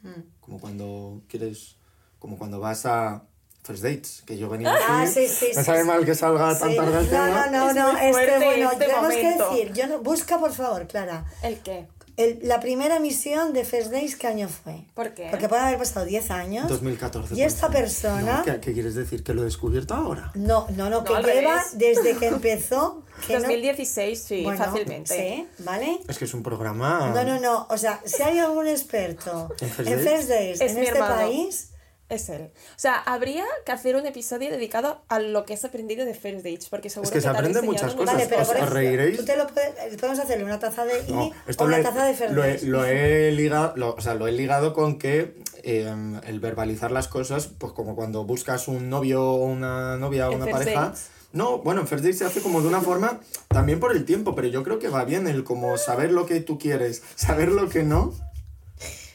[0.42, 1.76] Como cuando quieres,
[2.18, 3.22] como cuando vas a
[3.62, 5.86] first dates, que yo venía Ah, aquí, sí, sí, me sí, sabe sí.
[5.86, 7.46] mal que salga tan tarde el No, tema.
[7.46, 9.48] no, no, Es no, muy este, bueno, este tenemos momento.
[9.50, 11.86] que decir, yo no, busca por favor, Clara, ¿El qué?
[12.16, 14.84] el- la primera emisión de First Days, ¿qué año fue?
[14.94, 15.28] ¿Por qué?
[15.30, 16.68] Porque pueden haber pasado 10 años.
[16.68, 17.34] 2014.
[17.36, 19.22] Y esta persona- No, ¿qué, qué quieres decir?
[19.24, 20.30] ¿Que lo he descubierto ahora?
[20.34, 21.62] No, no, no, que lleva revés.
[21.74, 23.02] desde que empezó.
[23.26, 25.14] Que no- 2016, sí, Bueno, fácilmente.
[25.14, 26.00] Sí, ¿vale?
[26.08, 27.12] Es que es un programa...
[27.14, 27.66] No, no, no.
[27.70, 30.10] O sea, si hay algún experto ¿En First en Days?
[30.10, 31.14] First Days Es en mi este hermano.
[31.14, 31.68] país,
[32.12, 32.50] Es él.
[32.52, 36.44] O sea, habría que hacer un episodio dedicado a lo que has aprendido de First
[36.44, 38.14] Dates, porque seguro que se aprenden muchas cosas.
[38.14, 39.16] vale, pero os- por os ejemplo, reiréis.
[39.18, 41.80] tú te lo puedes, podemos hacerle una taza de I No, o esto una lo
[41.80, 44.74] he, taza de First lo he- lo he ligado, lo- o sea, lo he ligado
[44.74, 45.90] con que eh,
[46.26, 50.46] el verbalizar las cosas, pues como cuando buscas un novio o una novia o una
[50.46, 50.80] pareja.
[50.86, 51.06] dates.
[51.32, 54.34] No, bueno, en First Dates se hace como de una forma, también por el tiempo,
[54.34, 57.70] pero yo creo que va bien el como saber lo que tú quieres, saber lo
[57.70, 58.12] que no.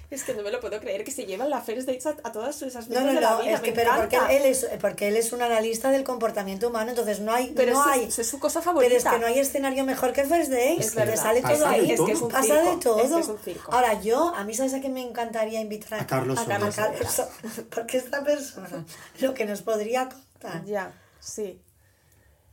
[0.10, 2.32] Es que no me lo puedo creer que se llevan la First Dates a, a
[2.32, 3.56] todas esas No, no, de la no, vida.
[3.56, 6.92] es que me pero porque él es porque él es un analista del comportamiento humano,
[6.92, 8.96] entonces no hay Pero no hay es su cosa Pero favorita.
[8.96, 11.92] es que no hay escenario mejor que First Days, Es que sale todo ahí.
[11.92, 13.72] Es que es un Pasa circo, de es que es un circo.
[13.74, 16.74] Ahora yo, a mí sabes a quién me encantaría invitar A Carlos a Carlos.
[16.74, 17.30] Sobera,
[17.76, 18.86] porque esta persona
[19.20, 21.62] lo que nos podría contar Ya, sí.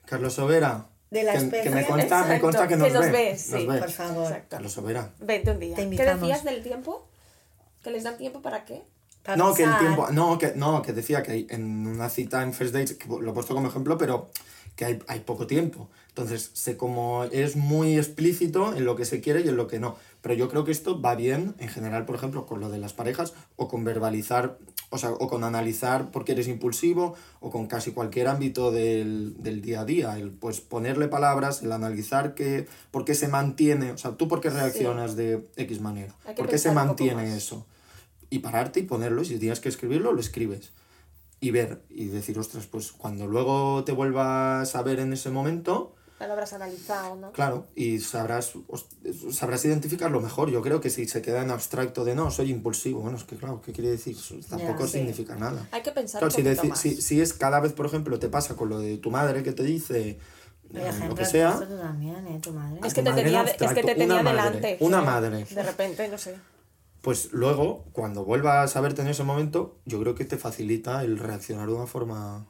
[0.07, 3.13] Carlos Sobera, De la que, que me consta, me consta que nos, que nos ve.
[3.13, 3.79] ve, sí, nos ve.
[3.79, 4.25] por favor.
[4.25, 4.47] Exacto.
[4.51, 5.11] Carlos Sobera.
[5.21, 5.77] Vente un día.
[5.77, 7.07] Te ¿Qué decías del tiempo?
[7.85, 8.82] ¿Que les dan tiempo para qué?
[9.22, 9.80] para No, que el pensar.
[9.87, 13.09] tiempo, no, que, no, que decía que hay- en una cita en First Dates, que
[13.09, 14.28] lo he puesto como ejemplo, pero
[14.76, 15.89] que hay, hay poco tiempo.
[16.09, 19.78] Entonces, sé como es muy explícito en lo que se quiere y en lo que
[19.80, 19.97] no.
[20.20, 22.93] Pero yo creo que esto va bien, en general, por ejemplo, con lo de las
[22.93, 24.59] parejas, o con verbalizar,
[24.91, 29.37] o sea, o con analizar por qué eres impulsivo, o con casi cualquier ámbito del,
[29.43, 30.18] del día a día.
[30.18, 34.41] El pues ponerle palabras, el analizar que, por qué se mantiene, o sea, tú por
[34.41, 37.32] qué reaccionas de X manera, por qué se pensar mantiene más.
[37.37, 37.66] eso
[38.35, 39.22] y pararte y ponerlo.
[39.22, 40.72] Y si tienes que escribirlo, lo escribes.
[41.41, 45.95] Y ver y decir, ostras, pues cuando luego te vuelvas a ver en ese momento,
[46.18, 47.32] Ya lo habrás analizado, ¿no?
[47.32, 48.53] claro, y sabrás,
[49.30, 50.51] sabrás identificarlo mejor.
[50.51, 53.37] Yo creo que si se queda en abstracto de no, soy impulsivo, bueno, es que
[53.37, 54.16] claro, ¿qué quiere decir?
[54.49, 54.93] Tampoco sí.
[54.99, 55.68] significa nada.
[55.70, 56.80] Hay que pensar Claro, si, un deci- más.
[56.80, 59.53] si, si es cada vez, por ejemplo, te pasa con lo de tu madre que
[59.53, 60.18] te dice eh,
[60.72, 62.39] ejemplo, lo que sea, también, ¿eh?
[62.41, 62.80] Tu madre.
[62.85, 64.76] Es que te madre tenía, es que te tenía una madre, delante.
[64.80, 65.45] una madre.
[65.45, 66.35] De repente, no sé.
[67.05, 71.19] Pues luego, cuando vuelvas a verte en ese momento, yo creo que te facilita el
[71.19, 72.47] reaccionar de una forma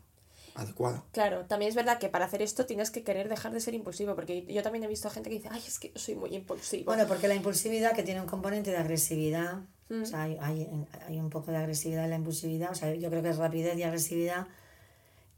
[0.55, 1.03] adecuada.
[1.13, 4.15] Claro, también es verdad que para hacer esto tienes que querer dejar de ser impulsivo,
[4.15, 6.85] porque yo también he visto gente que dice, ay, es que yo soy muy impulsivo.
[6.85, 9.59] Bueno, porque la impulsividad que tiene un componente de agresividad,
[9.91, 10.03] Mm.
[10.03, 13.11] o sea, hay, hay, hay un poco de agresividad en la impulsividad, o sea, yo
[13.11, 14.47] creo que es rapidez y agresividad.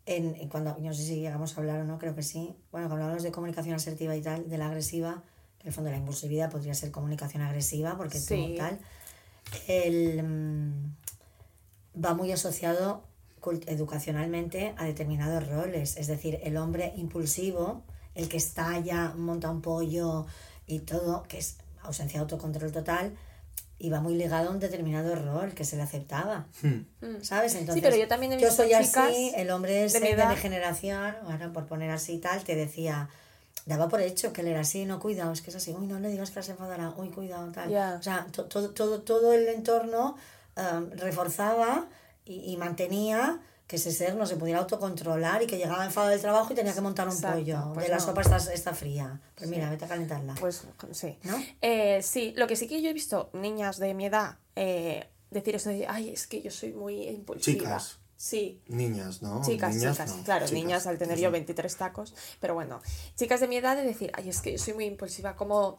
[0.05, 2.55] En, en cuando, no sé si llegamos a hablar o no, creo que sí.
[2.71, 5.25] Bueno, cuando hablamos de comunicación asertiva y tal, de la agresiva,
[5.59, 8.53] que en el fondo la impulsividad podría ser comunicación agresiva, porque Sí.
[8.53, 8.79] tú tal,
[9.68, 10.97] el, mm,
[12.05, 13.05] va muy asociado
[13.66, 15.97] educacionalmente a determinados roles.
[15.97, 17.84] Es decir, el hombre impulsivo,
[18.14, 20.26] el que estalla, monta un pollo
[20.66, 23.16] y todo, que es ausencia de autocontrol total,
[23.78, 26.47] y va muy ligado a un determinado rol que se le aceptaba.
[27.22, 27.55] ¿Sabes?
[27.55, 30.14] Entonces, pero yo también he yo visto soy chicas así, el hombre es de mi
[30.14, 33.11] de, mi generación, bueno, por poner así y tal, te decía,
[33.65, 35.99] daba por hecho que él era así, no, cuidado, es que es así, uy, no
[35.99, 37.71] le digas que se enfadará, uy, cuidado, tal.
[37.71, 37.97] Ya.
[37.99, 40.17] O sea, to- todo, todo, todo el entorno
[40.57, 41.87] um, reforzaba
[42.25, 46.21] y, y mantenía que ese ser no se pudiera autocontrolar y que llegaba enfadado del
[46.21, 47.73] trabajo y tenía que montar un Exacto, pollo.
[47.75, 48.05] pues de la no.
[48.05, 49.21] sopa está, está fría.
[49.35, 50.37] Pues mira, vete a calentarla.
[50.39, 51.19] Pues sí.
[51.25, 51.37] ¿No?
[51.63, 55.57] Eh, sí, lo que sí que yo he visto niñas de mi edad eh, decir
[55.57, 57.59] eso de, ay, es que yo soy muy impulsiva.
[57.59, 57.99] Chicas.
[58.17, 59.43] Sí, Niñas, ¿no?
[59.45, 60.25] Chicas, Niñas, chicas, no.
[60.25, 60.62] claro, Chicas.
[60.62, 62.81] niñas al tener yo 23 tacos, pero bueno,
[63.14, 65.79] chicas de mi edad de decir, ay, es que yo soy muy impulsiva, como,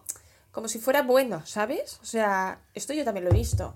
[0.51, 1.99] como si fuera bueno, ¿sabes?
[2.03, 3.73] O sea, esto yo también lo he visto.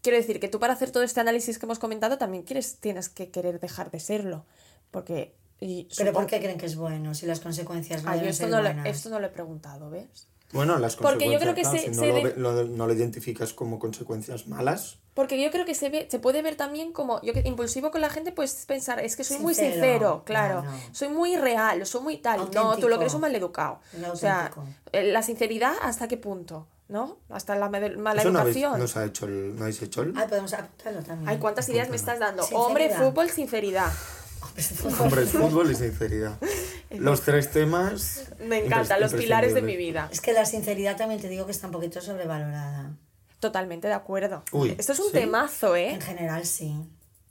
[0.00, 3.08] Quiero decir que tú para hacer todo este análisis que hemos comentado también quieres, tienes
[3.10, 4.46] que querer dejar de serlo,
[4.90, 5.34] porque...
[5.60, 8.50] y Pero ¿por qué creen que es bueno si las consecuencias no deben esto ser
[8.50, 8.86] no, lo, buenas?
[8.86, 10.26] esto no lo he preguntado, ¿ves?
[10.54, 12.76] Bueno, las Porque yo creo que consecuencias, se- claro, se si no, lo, ve- lo-
[12.76, 14.98] no lo identificas como consecuencias malas.
[15.12, 18.00] Porque yo creo que se ve, se puede ver también como, yo que impulsivo con
[18.00, 20.64] la gente, pues pensar, es que soy muy Sincero, claro, claro.
[20.92, 22.50] soy muy real, soy muy tal.
[22.52, 23.80] No, tú lo que eres un maleducado.
[24.10, 24.50] O sea,
[24.92, 26.66] eh, la sinceridad, ¿hasta qué punto?
[26.86, 27.16] ¿No?
[27.30, 28.78] Hasta la mala Eso no habéis, educación.
[28.78, 30.12] no os ha hecho el, ¿no habéis hecho el?
[30.16, 31.28] Ay, podemos apuntarlo también.
[31.30, 32.42] Ay, ¿cuántas ideas me estás dando?
[32.42, 32.66] Sinceridad.
[32.68, 33.90] Hombre, fútbol, sinceridad.
[35.00, 36.38] Hombre, fútbol y sinceridad.
[36.90, 38.24] Los tres temas.
[38.38, 40.08] Me encanta, los pilares de mi vida.
[40.12, 42.92] Es que la sinceridad también te digo que está un poquito sobrevalorada.
[43.40, 44.44] Totalmente de acuerdo.
[44.52, 45.12] Uy, Esto es un ¿sí?
[45.12, 45.90] temazo, ¿eh?
[45.94, 46.74] En general, sí.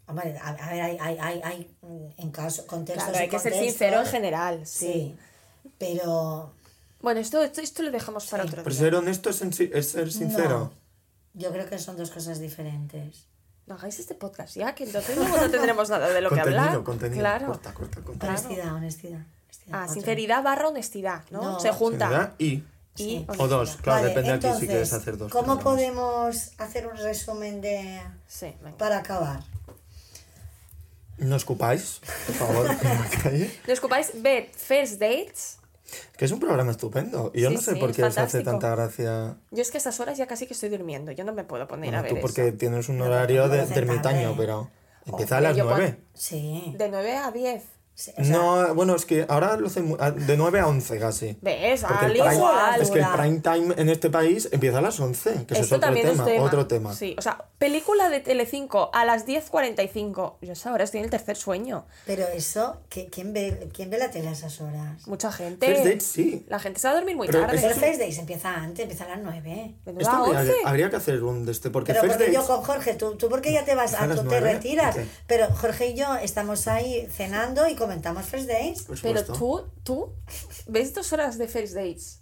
[0.05, 3.39] Hombre, a, a ver, hay, hay, hay, hay, mm, en caso, contextos Claro, hay que
[3.39, 4.85] ser sincero en general, sí.
[4.85, 5.15] Sí,
[5.77, 6.53] pero
[7.01, 8.79] Bueno, esto, esto, esto lo dejamos para otro Pero día.
[8.83, 10.59] ser honesto es, es ser sincero.
[10.59, 11.39] no.
[11.41, 13.27] yo creo que son dos cosas diferentes.
[13.65, 16.83] No hagáis este podcast ya, que entonces luego no tendremos nada de lo que hablar.
[16.83, 17.19] contenido.
[17.21, 17.45] Claro.
[17.47, 18.27] Corta, corta, corta.
[18.27, 19.19] Honestidad, honestidad.
[19.45, 19.93] honestidad, Ah, otro.
[19.93, 21.41] sinceridad barra honestidad, ¿no?
[21.41, 21.59] No.
[21.59, 22.07] Se junta.
[22.07, 22.45] Sinceridad y.
[22.45, 23.25] Y Sí.
[23.39, 25.31] O dos, claro, Vale, depende aquí si entonces, quieres hacer dos.
[25.31, 25.63] ¿Cómo programas.
[25.63, 29.39] podemos hacer un resumen de Sí, para acabar?
[31.17, 33.59] No escupáis, por favor, en la calle.
[33.65, 33.73] ¿No
[34.55, 35.57] First Dates?
[36.17, 37.31] Que es un programa estupendo.
[37.33, 39.37] Y yo Sí, no sé sí, por qué os hace tanta gracia.
[39.51, 41.11] Yo es que a estas horas ya casi que estoy durmiendo.
[41.11, 42.57] Yo no me puedo poner Bueno, a ver tú porque eso.
[42.57, 44.35] tienes un horario de, no, no, de ermitaño, tarde.
[44.37, 44.69] pero
[45.05, 45.99] empieza a las yo nueve.
[46.13, 46.73] Sí.
[46.77, 47.63] De 9 a 10.
[47.95, 50.67] Sí, o sea, No, bueno, es que ahora lo hacen mu- a- de 9 a
[50.67, 51.37] 11 casi.
[51.41, 51.81] ¿Ves?
[51.81, 52.81] Porque Al prime, igual.
[52.81, 55.67] es que el prime time en este país empieza a las 11, que eso es
[55.67, 56.43] otro también tema, es tema.
[56.45, 56.93] otro tema.
[56.93, 60.37] Sí, o sea, película de Telecinco a las 10.45.
[60.41, 61.85] Yo a esa hora estoy en el tercer sueño.
[62.05, 65.07] pero eso, ¿qui- ¿quién ve, ¿quién ve la tele a esas horas?
[65.07, 65.67] Mucha gente.
[65.67, 66.45] First Dates, sí.
[66.49, 67.59] La gente se va a dormir muy Pero tarde.
[67.61, 69.75] Pero First Days empieza antes, empieza a las 9.
[69.85, 70.53] De nueve Esto a habría, 11.
[70.65, 72.55] habría que hacer un de este, porque Pero First porque yo Dates...
[72.55, 74.39] con Jorge, tú, tú porque ya te vas, ¿A te nueve?
[74.53, 74.95] retiras.
[74.95, 75.03] Ok.
[75.27, 78.83] Pero Jorge y yo estamos ahí cenando y comentamos First Days.
[78.83, 80.13] por Pero tú, tú,
[80.67, 82.19] ¿ves dos horas de First Dates?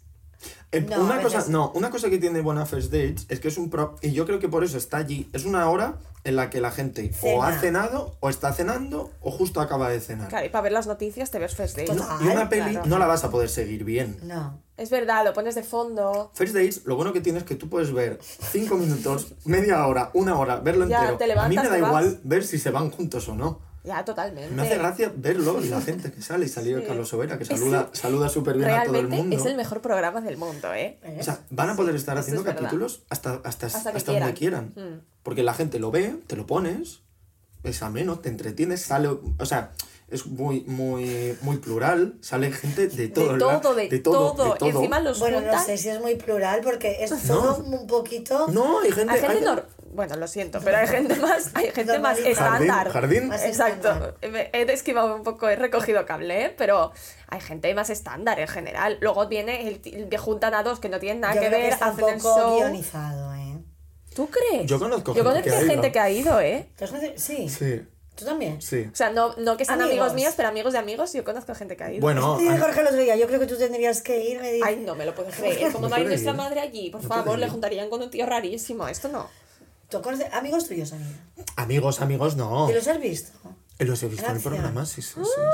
[0.72, 3.58] Eh, No, una, cosa, no, una cosa que tiene buena First Dates es que es
[3.58, 6.50] un pro, y yo creo que por eso está allí, es una hora en la
[6.50, 7.62] que la gente o ha Cena.
[7.62, 10.30] cenado, o está cenando, o justo acaba de cenar.
[10.30, 11.96] Claro, y para ver las noticias te ves First Dates.
[11.96, 12.18] Total.
[12.26, 12.86] Y una peli claro.
[12.88, 14.18] no la vas a poder seguir bien.
[14.24, 14.60] No.
[14.78, 16.32] Es verdad, lo pones de fondo.
[16.34, 18.20] First Dates, lo bueno que tienes es que tú puedes ver
[18.52, 21.18] cinco minutos, media hora, una hora, verlo Ya, entero.
[21.18, 21.90] te a mí levantas, me da te vas.
[21.90, 23.60] igual ver si se van juntos o no.
[23.84, 24.54] Ya, totalmente.
[24.54, 26.86] Me hace gracia verlo y la gente que sale y salió Sí.
[26.88, 29.36] Carlos Sobera, que saluda, el- saluda súper bien a todo el Realmente mundo.
[29.38, 31.00] es el mejor programa del mundo, ¿eh?
[31.20, 34.34] O sea, van a poder estar haciendo es capítulos hasta, hasta, Hasta hasta, que donde
[34.34, 34.70] quieran.
[34.70, 34.96] quieran.
[34.96, 35.02] Mm.
[35.24, 37.02] Porque la gente lo ve, te lo pones,
[37.64, 39.08] es ameno, te entretienes, sale.
[39.08, 39.72] O sea,
[40.10, 43.34] es muy, muy, muy plural, sale gente de todo.
[43.34, 44.34] de todo, de, todo.
[44.54, 44.70] de todo.
[44.70, 45.56] Encima los Bueno, juntan.
[45.56, 49.14] no sé si es muy plural porque es todo un poquito No, hay gente.
[49.14, 49.60] Hay gente hay-
[49.94, 52.90] Bueno, lo siento, pero hay gente más, hay gente más estándar.
[52.90, 54.16] Jardín, Exacto.
[54.22, 56.56] He esquivado un poco, he recogido cable, ¿eh?
[56.58, 56.92] pero
[57.28, 58.98] hay gente más estándar en general.
[59.02, 61.48] Luego viene el, t- el que juntan a dos que no tienen nada Yo que
[61.48, 62.56] creo que ver, un hacen el poco show.
[62.58, 63.58] guionizado, ¿eh?
[64.16, 64.66] ¿Tú crees?
[64.66, 65.92] Yo conozco Yo gente conozco que ha gente ido.
[65.94, 66.70] que ha ido, ¿eh?
[67.16, 67.48] Sí.
[67.50, 68.62] Sí, ¿Tú también?
[68.62, 68.90] sí.
[68.92, 70.00] O sea, no, no que sean amigos.
[70.10, 70.14] Amigos.
[70.16, 72.02] míos, pero amigos de amigos, yo conozco gente que ha ido.
[72.02, 74.66] Bueno, Sí, Jorge el otro día, yo creo que tú tendrías que ir, me dice.
[74.68, 75.72] Ay, no me lo puedo creer.
[75.72, 78.10] Como No no hay puede nuestra madre allí, por No favor, le juntarían con un
[78.10, 78.88] tío rarísimo.
[78.90, 79.30] Esto no.
[79.92, 81.10] ¿Tú conoces amigos tuyos, amiga?
[81.58, 82.70] amigos, amigos, no.
[82.70, 83.32] ¿Y los has visto?
[83.80, 85.20] Los he visto en el programa, sí, sí, sí.
[85.20, 85.52] Ah.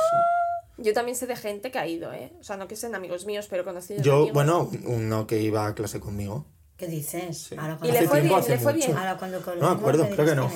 [0.77, 0.83] sí.
[0.83, 2.31] Yo también sé de gente que ha ido, ¿eh?
[2.39, 4.03] O sea, no que sean amigos míos, pero conocidos.
[4.03, 4.33] Yo, amigos.
[4.33, 6.45] bueno, uno que iba a clase conmigo.
[6.77, 7.35] ¿Qué dices?
[7.49, 7.55] Sí.
[7.57, 8.85] Ahora Y le fue tiempo, bien, le fue mucho.
[8.85, 8.97] bien.
[8.99, 10.51] Ahora cuando No me acuerdo, creo que no.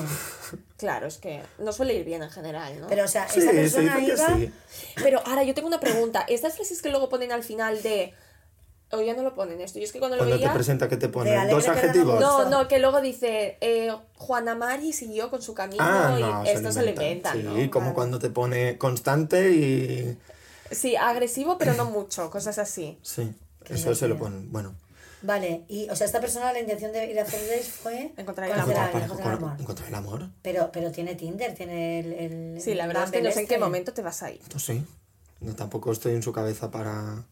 [0.78, 2.88] Claro, es que no suele ir bien en general, ¿no?
[2.88, 4.28] Pero, o sea, Sí, esa se persona iba...
[4.38, 4.54] sí.
[5.02, 6.24] Pero ahora yo tengo una pregunta.
[6.28, 8.14] Estas frases que luego ponen al final de.
[8.92, 9.80] O ya no lo ponen esto.
[9.80, 10.54] Yo es que cuando lo Cuando te veía.
[10.54, 12.20] presenta que te De ponen dos adjetivos.
[12.20, 16.44] No, no, que luego dice eh, Juana Mari siguió con su camino Ah, y no,
[16.44, 17.38] esto se lo inventan.
[17.38, 17.54] Sí, ¿no?
[17.72, 17.94] como Claro.
[17.96, 20.18] cuando te pone constante y...
[20.72, 22.98] Sí, agresivo, pero no mucho, cosas así.
[23.04, 23.34] Sí,
[23.64, 24.52] Qué eso se lo ponen.
[24.52, 24.74] Bueno,
[25.24, 28.12] Vale, y, o sea, esta persona la intención de ir a fue...
[28.18, 28.72] Encontrar el amor.
[28.72, 29.62] encontrar, alguien, pareja, encontrar el amor.
[29.62, 30.30] encontrar el amor.
[30.42, 32.14] Pero, pero tiene Tinder, tiene el...
[32.14, 34.42] el Sí, la verdad es que no sé en qué momento te vas a ir.
[34.52, 34.84] No sé.
[35.40, 37.24] No, tampoco estoy en su cabeza para...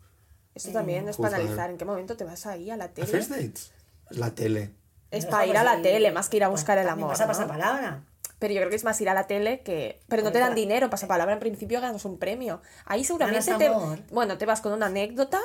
[0.56, 2.88] Esto también es para analizar en qué momento te vas a ir a la ¿A
[2.90, 3.08] tele.
[3.08, 3.72] first dates?
[4.10, 4.72] Es la tele.
[5.12, 7.10] Es para ir a estamos la ahí- tele, más que ir a buscar el amor.
[7.10, 7.28] Vas a ¿no?
[7.30, 8.04] pasar palabra.
[8.40, 10.00] Pero yo creo que es más ir a la tele que.
[10.08, 12.62] Pero no te dan dinero, pasapalabra en principio ganas un premio.
[12.86, 13.68] Ahí seguramente te.
[13.68, 14.00] amor.
[14.12, 15.40] Bueno, te vas con una anécdota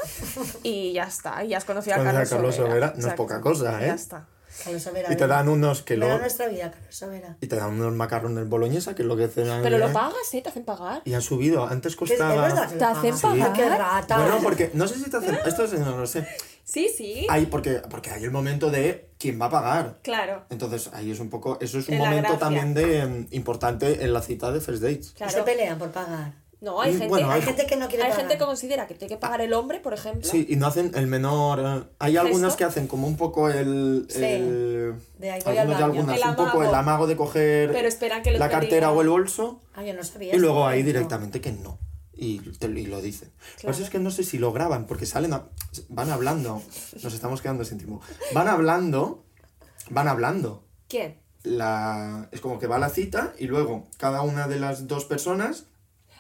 [0.63, 1.43] y ya está.
[1.45, 2.71] Y ya has conocido a a Carlos, Carlos Sobera.
[2.89, 3.87] Sobera no es poca cosa, ¿eh?
[3.89, 4.29] Ya está.
[4.63, 5.13] Carlos Sobera.
[5.13, 6.19] Y te dan unos que luego...
[6.19, 7.37] nuestra vida, Carlos Sobera.
[7.41, 9.63] Y te dan unos macarrones boloñesa, que es lo que cenan.
[9.63, 9.93] Pero lo ¿eh?
[9.93, 10.41] pagas, ¿eh?
[10.43, 11.03] Te hacen pagar.
[11.05, 11.67] Y ha subido.
[11.67, 12.43] Antes ¿Qué- ¿Es costaba...
[12.43, 13.53] verdad ¿Te lo hacen pagar?
[13.53, 14.19] ¡Qué rata!
[14.19, 15.39] Bueno, porque no sé si te hacen...
[15.47, 16.27] Esto sí no lo sé.
[16.65, 17.27] Sí, sí.
[17.29, 19.99] Hay, porque, porque hay el momento de quién va a pagar.
[20.03, 20.45] Claro.
[20.51, 21.59] Entonces ahí es un poco...
[21.61, 25.13] Eso es un momento también de em, importante en la cita de First Dates.
[25.13, 25.33] Claro.
[25.33, 26.33] se pelean por pagar.
[26.65, 28.23] No, hay Y, gente, bueno, Hay hay- gente que no quiere hay pagar.
[28.27, 30.29] gente que considera que tiene que pagar el hombre, por ejemplo.
[30.29, 31.61] Sí, y no hacen el menor.
[31.61, 34.07] eh, Hay algunas que hacen como un poco el.
[34.09, 34.25] Sí.
[34.25, 35.85] el De ahí voy al algunos de baño.
[36.01, 37.07] algunas, El un poco el amago.
[37.07, 40.35] de coger Pero esperan que la cartera o el bolso Ah, yo no sabía.
[40.35, 41.79] y luego ahí directamente que no.
[42.17, 43.29] Y, te- y lo dicen.
[43.29, 43.73] Lo que Claro.
[43.75, 45.33] pasa es que no sé si lo graban, porque salen.
[45.35, 45.49] a-
[45.89, 46.63] van hablando.
[47.03, 48.01] Nos estamos quedando sin tiempo.
[48.33, 49.25] Van hablando.
[49.91, 50.63] Van hablando.
[50.89, 51.19] ¿Quién?
[51.43, 55.65] La, es como que va la cita y luego cada una de las dos personas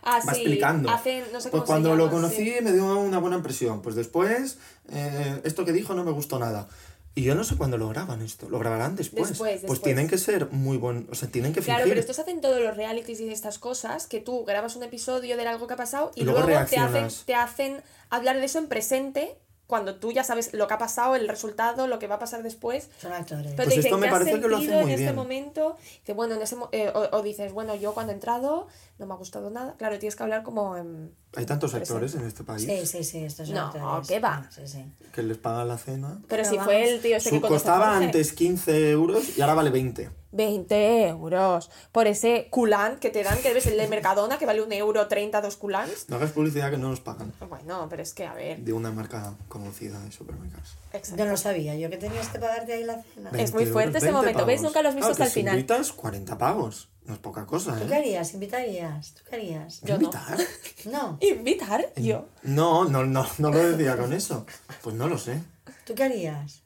[0.04, 0.40] Ah, va sí.
[0.42, 0.90] explicando.
[0.90, 2.56] Hacen, no sé pues cómo se cuando lo llama, conocí sí.
[2.62, 3.82] me dio una buena impresión.
[3.82, 4.58] Pues después,
[4.90, 6.68] eh, esto que dijo no me gustó nada.
[7.16, 8.48] Y yo no sé cuándo lo graban esto.
[8.48, 9.28] Lo grabarán después.
[9.28, 9.80] Después, Pues después.
[9.82, 11.76] tienen que ser muy buen, o sea, tienen que fingir.
[11.76, 15.36] Claro, pero estos hacen todos los realities y estas cosas, que tú grabas un episodio
[15.36, 18.44] de algo que ha pasado y, Y luego luego, te, hacen, te hacen hablar de
[18.46, 19.36] eso en presente,
[19.68, 22.42] cuando tú ya sabes lo que ha pasado, el resultado, lo que va a pasar
[22.42, 22.90] después.
[23.00, 23.44] Son actores.
[23.44, 24.94] Pero Pues te esto dicen, me ¿qué has parece que lo hacen sentido muy en
[24.98, 25.14] este bien.
[25.14, 25.76] momento?
[26.04, 28.66] Que bueno, en ese eh, o, o dices, bueno, yo cuando he entrado
[28.98, 29.74] no me ha gustado nada.
[29.76, 31.12] Claro, tienes que hablar como en...
[31.36, 31.92] Hay tantos Presente.
[31.92, 34.08] actores en este país Sí, sí, sí, estos son No, actores.
[34.08, 34.48] ¿qué va?
[34.50, 34.84] Sí, sí.
[35.12, 36.18] que les pagan la cena.
[36.22, 38.04] Pero Pero si vamos, fue el tío este Su- que conoce costaba Jorge.
[38.06, 40.10] antes 15 euros y ahora vale 20.
[40.30, 44.62] 20 euros por ese culán que te dan, que debes el de Mercadona, que vale
[44.62, 46.08] un euro 30 dos culans.
[46.08, 47.32] No hagas publicidad que no nos pagan.
[47.48, 50.76] Bueno, pero es que, a ver, De una marca conocida de supermercados.
[50.98, 51.24] Exacto.
[51.24, 53.30] No lo sabía, yo que tenías que pagarte ahí la cena.
[53.30, 54.56] Es 20 muy fuerte ese 20 momento, ¿ves?
[54.60, 54.62] pavos.
[54.70, 55.54] Nunca lo has visto Ah, hasta el si final.
[55.54, 56.88] invitas 40 pavos.
[57.04, 57.86] No es poca cosa, ¿Tú ¿eh?
[57.88, 58.32] qué harías?
[58.32, 59.12] ¿Invitarías?
[59.12, 59.80] ¿Tú qué harías?
[59.82, 60.04] Yo no.
[60.04, 60.38] ¿Invitar?
[60.86, 61.18] No.
[61.20, 61.92] ¿Invitar?
[61.96, 62.28] Yo.
[62.44, 64.46] No, no, no, no lo decía con eso.
[64.82, 65.38] Pues no lo sé.
[65.84, 66.62] ¿Tú qué harías?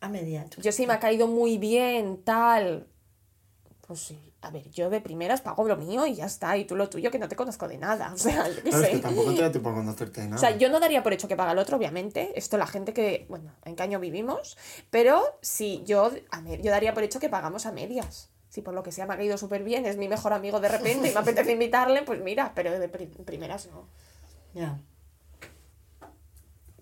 [0.00, 0.44] A media.
[0.50, 0.60] ¿tú?
[0.60, 2.88] Yo sí me ha caído muy bien, tal.
[3.86, 4.27] Pues sí.
[4.40, 6.56] A ver, yo de primeras pago lo mío y ya está.
[6.56, 8.12] Y tú lo tuyo, que no te conozco de nada.
[8.14, 10.36] O sea, yo qué Claro, es que tampoco te da tiempo a conocerte de nada.
[10.36, 12.32] O sea, yo no daría por hecho que paga el otro, obviamente.
[12.38, 14.56] Esto la gente que, bueno, en qué año vivimos.
[14.90, 18.30] Pero sí, yo, a me- yo daría por hecho que pagamos a medias.
[18.48, 20.68] Si por lo que sea me ha caído súper bien, es mi mejor amigo de
[20.68, 23.88] repente y me apetece invitarle, pues mira, pero de pri- primeras no.
[24.54, 24.78] Ya.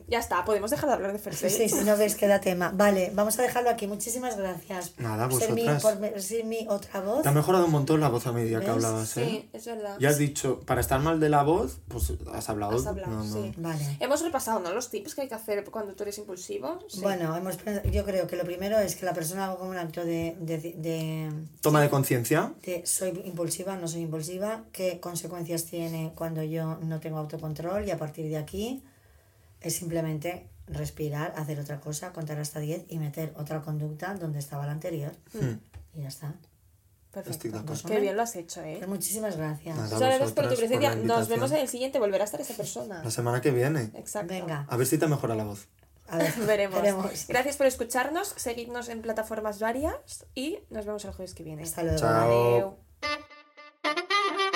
[0.09, 1.72] Ya está, podemos dejar de hablar de First Sí, Dates?
[1.72, 2.70] sí, no ves que da tema.
[2.72, 3.88] Vale, vamos a dejarlo aquí.
[3.88, 4.94] Muchísimas gracias.
[4.98, 5.96] Nada, por ser mi, vosotras.
[6.12, 7.22] por ser mi otra voz.
[7.22, 8.74] Te ha mejorado un montón la voz a medida que ¿Ves?
[8.74, 9.26] hablabas, ¿eh?
[9.28, 9.96] Sí, es verdad.
[9.98, 12.76] Ya has dicho, para estar mal de la voz, pues has hablado.
[12.76, 13.32] Has hablado, no, no.
[13.34, 13.52] sí.
[13.57, 13.96] Vale.
[13.98, 14.72] Hemos repasado, ¿no?
[14.72, 16.78] Los tips que hay que hacer cuando tú eres impulsivo.
[16.88, 17.00] Sí.
[17.00, 17.59] Bueno, hemos,
[17.90, 20.59] yo creo que lo primero es que la persona haga como un acto de, de,
[20.59, 22.52] de, Toma de conciencia.
[22.64, 27.90] de soy impulsiva, no soy impulsiva, qué consecuencias tiene cuando yo no tengo autocontrol y
[27.90, 28.84] a partir de aquí
[29.61, 34.66] es simplemente respirar, hacer otra cosa, contar hasta 10 y meter otra conducta donde estaba
[34.66, 35.12] la anterior.
[35.32, 35.59] Hmm.
[35.94, 36.34] Y ya está.
[37.11, 37.64] Perfecto.
[37.86, 38.74] Qué bien lo has hecho, ¿eh?
[38.76, 39.74] Pues muchísimas gracias.
[39.74, 39.86] Nada.
[39.88, 40.94] Muchas gracias por tu por presencia.
[40.96, 41.98] Nos vemos en el siguiente.
[41.98, 43.02] Volverá a estar esa persona.
[43.02, 43.90] La semana que viene.
[43.94, 44.34] Exacto.
[44.34, 45.66] Venga, A ver si te mejora la voz.
[46.09, 46.82] a ver, Veremos.
[46.82, 47.26] veremos.
[47.26, 48.34] Gracias por escucharnos.
[48.36, 51.62] Seguidnos en plataformas varias y nos vemos el jueves que viene.
[51.62, 51.98] Hasta luego.
[51.98, 52.76] Chao.
[53.02, 54.55] Adeu.